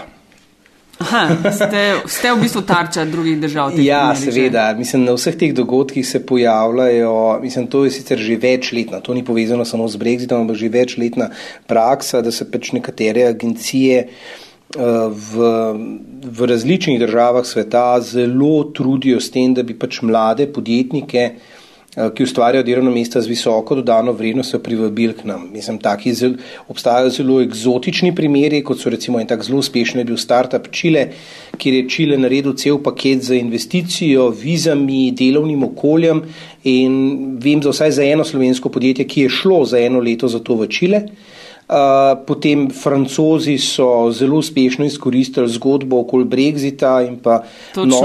Aha, 1.01 1.33
ste, 1.49 2.05
ste 2.05 2.29
v 2.29 2.45
bistvu 2.45 2.61
tarča 2.69 3.07
drugih 3.09 3.39
držav? 3.41 3.73
Ja, 3.81 4.13
seveda. 4.13 4.67
Mislim, 4.77 5.07
na 5.09 5.15
vseh 5.17 5.37
teh 5.41 5.55
dogodkih 5.57 6.05
se 6.05 6.21
pojavljajo, 6.27 7.41
mislim, 7.43 7.71
to 7.73 7.85
je 7.85 7.95
sicer 7.95 8.21
že 8.21 8.37
večletna, 8.37 9.01
to 9.01 9.15
ni 9.17 9.25
povezano 9.25 9.65
samo 9.65 9.89
z 9.89 9.97
Brexitom, 9.97 10.45
ampak 10.45 10.61
že 10.61 10.69
večletna 10.69 11.31
praksa, 11.67 12.21
da 12.21 12.33
se 12.33 12.45
pač 12.51 12.73
nekatere 12.77 13.25
agencije 13.33 13.97
eh, 14.05 14.11
v, 15.09 15.49
v 16.21 16.51
različnih 16.53 17.01
državah 17.01 17.49
sveta 17.49 18.01
zelo 18.05 18.69
trudijo 18.77 19.21
s 19.21 19.33
tem, 19.33 19.57
da 19.57 19.65
bi 19.65 19.79
pač 19.79 20.03
mlade 20.05 20.53
podjetnike 20.53 21.31
ki 21.91 22.23
ustvarjajo 22.23 22.63
delovna 22.63 22.91
mesta 22.95 23.21
z 23.21 23.27
visoko 23.27 23.75
dodano 23.75 24.13
vrednostjo, 24.15 24.61
privabili 24.63 25.15
k 25.19 25.25
nam. 25.27 25.49
Mislim, 25.53 25.79
taki 25.83 26.13
zel, 26.15 26.37
obstajajo 26.71 27.11
zelo 27.11 27.41
eksotični 27.43 28.13
primeri, 28.15 28.63
kot 28.63 28.79
so 28.79 28.93
recimo 28.95 29.19
en 29.19 29.27
tak 29.27 29.43
zelo 29.43 29.59
uspešen 29.59 29.99
je 29.99 30.05
bil 30.07 30.21
startup 30.21 30.69
Čile, 30.71 31.09
kjer 31.59 31.81
je 31.81 31.89
Čile 31.91 32.19
naredil 32.19 32.55
cel 32.55 32.79
paket 32.79 33.27
za 33.27 33.35
investicijo, 33.35 34.29
vizami, 34.31 35.11
delovnim 35.11 35.67
okoljem 35.73 36.23
in 36.65 36.95
vem 37.43 37.63
za 37.63 37.75
vsaj 37.75 37.99
za 37.99 38.07
eno 38.07 38.25
slovensko 38.25 38.71
podjetje, 38.71 39.09
ki 39.11 39.27
je 39.27 39.35
šlo 39.41 39.65
za 39.65 39.83
eno 39.83 39.99
leto 39.99 40.29
za 40.29 40.39
to 40.39 40.55
v 40.55 40.71
Čile. 40.71 41.05
Uh, 41.05 41.40
potem 42.27 42.71
francozi 42.71 43.59
so 43.59 44.11
zelo 44.13 44.37
uspešno 44.37 44.85
izkoristili 44.85 45.49
zgodbo 45.49 46.01
okoli 46.01 46.25
Brexita 46.25 47.01
in 47.07 47.19
pa, 47.23 47.43
no, 47.77 48.01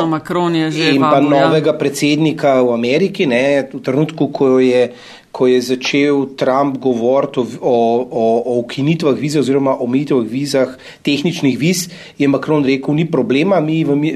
in 0.94 1.02
pa 1.02 1.20
novega 1.20 1.74
predsednika 1.74 2.62
v 2.62 2.74
Ameriki, 2.74 3.26
ne, 3.26 3.66
v 3.74 3.82
trenutku, 3.82 4.28
ko 4.28 4.60
je, 4.60 4.92
ko 5.36 5.50
je 5.52 5.60
začel 5.62 6.22
Trump 6.40 6.78
govoriti 6.80 7.44
o, 7.60 7.76
o, 8.08 8.26
o 8.46 8.60
ukinitvah 8.62 9.18
vize 9.20 9.40
oziroma 9.42 9.76
omejitvah 9.84 10.24
vizah, 10.24 10.78
tehničnih 11.04 11.58
viz, 11.60 11.90
je 12.18 12.28
Macron 12.32 12.64
rekel, 12.64 12.96
ni 12.96 13.04
problema, 13.12 13.60
mi, 13.60 13.84
mi, 13.84 14.14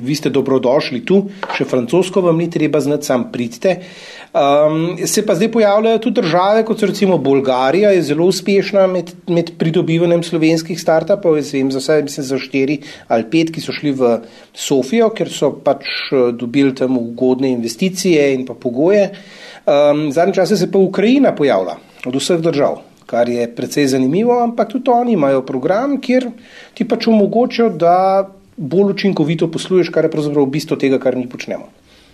vi 0.00 0.16
ste 0.16 0.32
dobrodošli 0.32 1.04
tu, 1.04 1.26
še 1.52 1.68
francosko 1.68 2.24
vam 2.24 2.40
ni 2.40 2.48
treba 2.50 2.80
znati, 2.80 3.10
sam 3.12 3.28
pridite. 3.32 3.76
Uh, 3.82 4.22
Um, 4.32 4.96
se 5.06 5.26
pa 5.26 5.34
zdaj 5.34 5.50
pojavljajo 5.52 5.98
tudi 5.98 6.20
države, 6.20 6.64
kot 6.64 6.80
so 6.80 6.86
recimo 6.86 7.18
Bolgarija, 7.18 7.90
je 7.90 8.02
zelo 8.02 8.24
uspešna 8.24 8.86
med, 8.86 9.10
med 9.28 9.50
pridobivanjem 9.58 10.22
slovenskih 10.24 10.80
startupov. 10.80 11.36
Jaz 11.36 11.50
vem 11.52 11.72
za 11.72 11.82
vse, 11.82 11.98
mislim 12.02 12.24
za 12.24 12.38
štiri 12.40 12.78
ali 13.12 13.28
pet, 13.28 13.52
ki 13.52 13.60
so 13.60 13.76
šli 13.76 13.92
v 13.92 14.14
Sofijo, 14.56 15.10
ker 15.12 15.28
so 15.28 15.52
pač 15.52 15.84
eh, 16.16 16.32
dobili 16.32 16.72
tam 16.74 16.96
ugodne 16.96 17.52
investicije 17.52 18.30
in 18.32 18.46
pa 18.48 18.56
pogoje. 18.56 19.10
Um, 19.62 20.12
zadnje 20.12 20.34
čase 20.34 20.56
se 20.56 20.70
pa 20.70 20.78
Ukrajina 20.78 21.34
pojavlja 21.34 21.76
od 22.06 22.14
vseh 22.14 22.40
držav, 22.42 22.80
kar 23.06 23.28
je 23.28 23.46
precej 23.54 23.86
zanimivo, 23.86 24.40
ampak 24.42 24.72
tudi 24.72 24.90
oni 24.90 25.12
imajo 25.12 25.44
program, 25.46 26.00
kjer 26.00 26.30
ti 26.74 26.88
pač 26.88 27.06
omogočajo, 27.06 27.68
da 27.70 28.26
bolj 28.56 28.90
učinkovito 28.96 29.50
posluješ, 29.50 29.92
kar 29.94 30.04
je 30.04 30.10
pravzaprav 30.10 30.46
bistvo 30.46 30.76
tega, 30.76 30.98
kar 30.98 31.16
mi 31.16 31.28
počnemo. 31.28 31.70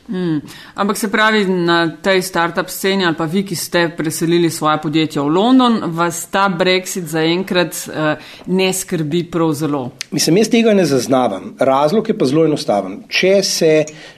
Mm. 0.09 0.41
Ampak 0.75 0.97
se 0.97 1.11
pravi, 1.13 1.45
na 1.45 1.97
tej 2.03 2.23
start-up 2.23 2.71
sceni 2.73 3.05
ali 3.07 3.17
pa 3.17 3.25
vi, 3.25 3.43
ki 3.45 3.57
ste 3.57 3.83
preselili 3.97 4.51
svoje 4.51 4.79
podjetje 4.83 5.21
v 5.23 5.29
London, 5.29 5.83
vas 5.93 6.23
ta 6.33 6.47
Brexit 6.49 7.11
zaenkrat 7.13 7.77
uh, 7.89 8.31
ne 8.47 8.73
skrbi 8.73 9.27
prav 9.31 9.53
zelo? 9.53 9.91
Mislim, 10.11 10.41
jaz 10.41 10.49
tega 10.49 10.73
ne 10.75 10.87
zaznavam. 10.89 11.53
Razlog 11.59 12.09
je 12.09 12.17
pa 12.19 12.25
zelo 12.25 12.47
enostaven. 12.49 13.03
Če, 13.09 13.35
se, 13.45 13.73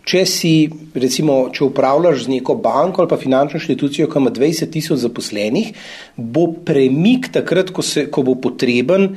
če 0.07 0.25
si, 0.27 0.55
recimo, 0.95 1.43
če 1.53 1.67
upravljaš 1.67 2.25
z 2.29 2.37
neko 2.37 2.55
banko 2.55 3.03
ali 3.03 3.11
pa 3.11 3.19
finančno 3.19 3.59
inštitucijo, 3.59 4.07
ki 4.07 4.23
ima 4.23 4.31
20 4.31 4.71
tisoč 4.71 5.03
zaposlenih, 5.03 5.75
bo 6.17 6.47
premik 6.67 7.33
takrat, 7.35 7.75
ko, 7.75 7.83
se, 7.83 8.07
ko 8.15 8.23
bo 8.23 8.39
potreben. 8.39 9.11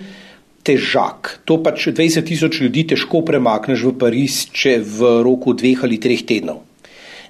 Težak. 0.64 1.40
To 1.46 1.60
pač 1.64 1.88
20 1.92 2.24
tisoč 2.24 2.62
ljudi 2.64 2.86
težko 2.94 3.22
premakneš 3.28 3.84
v 3.90 3.98
Pariz, 4.00 4.46
če 4.52 4.80
v 4.80 5.20
roku 5.24 5.54
dveh 5.54 5.84
ali 5.84 6.00
treh 6.00 6.24
tednov. 6.24 6.64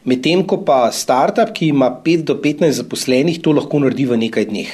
Medtem 0.06 0.44
ko 0.44 0.60
pa 0.68 0.92
startup, 0.92 1.54
ki 1.56 1.72
ima 1.72 1.90
5 1.90 2.24
do 2.28 2.36
15 2.36 2.84
zaposlenih, 2.84 3.40
to 3.42 3.56
lahko 3.56 3.80
naredi 3.80 4.06
v 4.06 4.20
nekaj 4.28 4.46
dneh. 4.52 4.72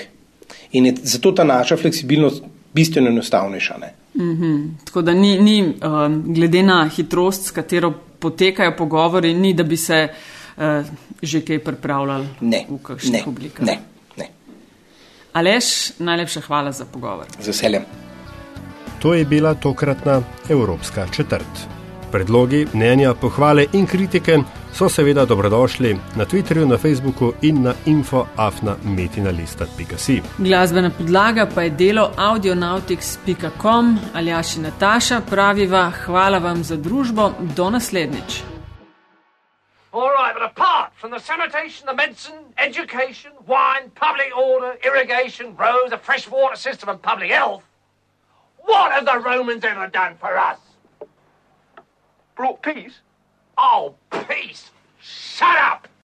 In 0.73 0.89
je 0.89 0.95
zato 1.03 1.31
ta 1.31 1.43
naša 1.43 1.77
fleksibilnost 1.77 2.43
bistveno 2.73 3.09
enostavnejša. 3.09 3.75
Mm 4.13 4.37
-hmm. 4.37 4.69
Tako 4.85 5.01
da 5.01 5.13
ni, 5.13 5.39
ni 5.39 5.61
um, 5.63 6.23
glede 6.33 6.63
na 6.63 6.89
hitrost, 6.95 7.45
s 7.45 7.51
katero 7.51 7.93
potekajo 8.19 8.75
pogovori, 8.77 9.33
ni 9.33 9.53
da 9.53 9.63
bi 9.63 9.77
se 9.77 10.07
uh, 10.57 10.63
že 11.21 11.41
kaj 11.41 11.59
pripravljali 11.59 12.27
ne, 12.41 12.65
v 12.69 12.77
kakšnih 12.83 13.27
oblikah. 13.27 13.65
Ne, 13.65 13.79
ne. 14.17 14.27
Alež, 15.33 15.91
najlepša 15.99 16.41
hvala 16.41 16.71
za 16.71 16.85
pogovor. 16.85 17.25
Z 17.39 17.47
veseljem. 17.47 18.08
To 18.99 19.13
je 19.13 19.25
bila 19.25 19.53
tokratna 19.53 20.21
Evropska 20.49 21.07
četrt. 21.11 21.67
Predlogi, 22.11 22.67
mnenja, 22.73 23.13
pohvale 23.13 23.65
in 23.73 23.87
kritike 23.87 24.37
so 24.73 24.89
seveda 24.89 25.25
dobrodošli 25.25 25.99
na 26.15 26.25
Twitterju, 26.25 26.67
na 26.67 26.77
Facebooku 26.77 27.33
in 27.41 27.63
na 27.63 27.73
infoafnametinalista.si. 27.85 30.21
Glasbena 30.37 30.89
podlaga 30.97 31.47
pa 31.55 31.61
je 31.61 31.69
delo 31.69 32.11
audionautics.com 32.17 33.99
ali 34.13 34.33
Aši 34.33 34.59
Nataša 34.59 35.21
praviva 35.29 35.91
hvala 36.05 36.37
vam 36.37 36.63
za 36.63 36.75
družbo, 36.75 37.31
do 37.55 37.69
naslednjič. 37.69 38.41
All 39.91 40.09
right, 40.09 40.33
but 40.33 40.43
apart 40.43 40.91
from 41.01 41.11
the 41.11 41.19
sanitation, 41.19 41.85
the 41.87 41.95
medicine, 41.95 42.35
education, 42.57 43.31
wine, 43.47 43.89
public 43.95 44.31
order, 44.37 44.77
irrigation, 44.87 45.45
roads, 45.57 45.93
a 45.93 45.97
fresh 45.97 46.27
water 46.29 46.57
system, 46.57 46.89
and 46.89 47.01
public 47.01 47.31
health, 47.31 47.63
What 48.69 48.91
have 48.91 49.05
the 49.05 49.17
Romans 49.17 49.63
ever 49.63 49.87
done 49.87 50.15
for 50.19 50.37
us? 50.37 50.59
Brought 52.35 52.61
peace? 52.61 52.99
Oh, 53.57 53.95
peace! 54.29 54.69
Shut 55.01 55.57
up! 55.57 55.87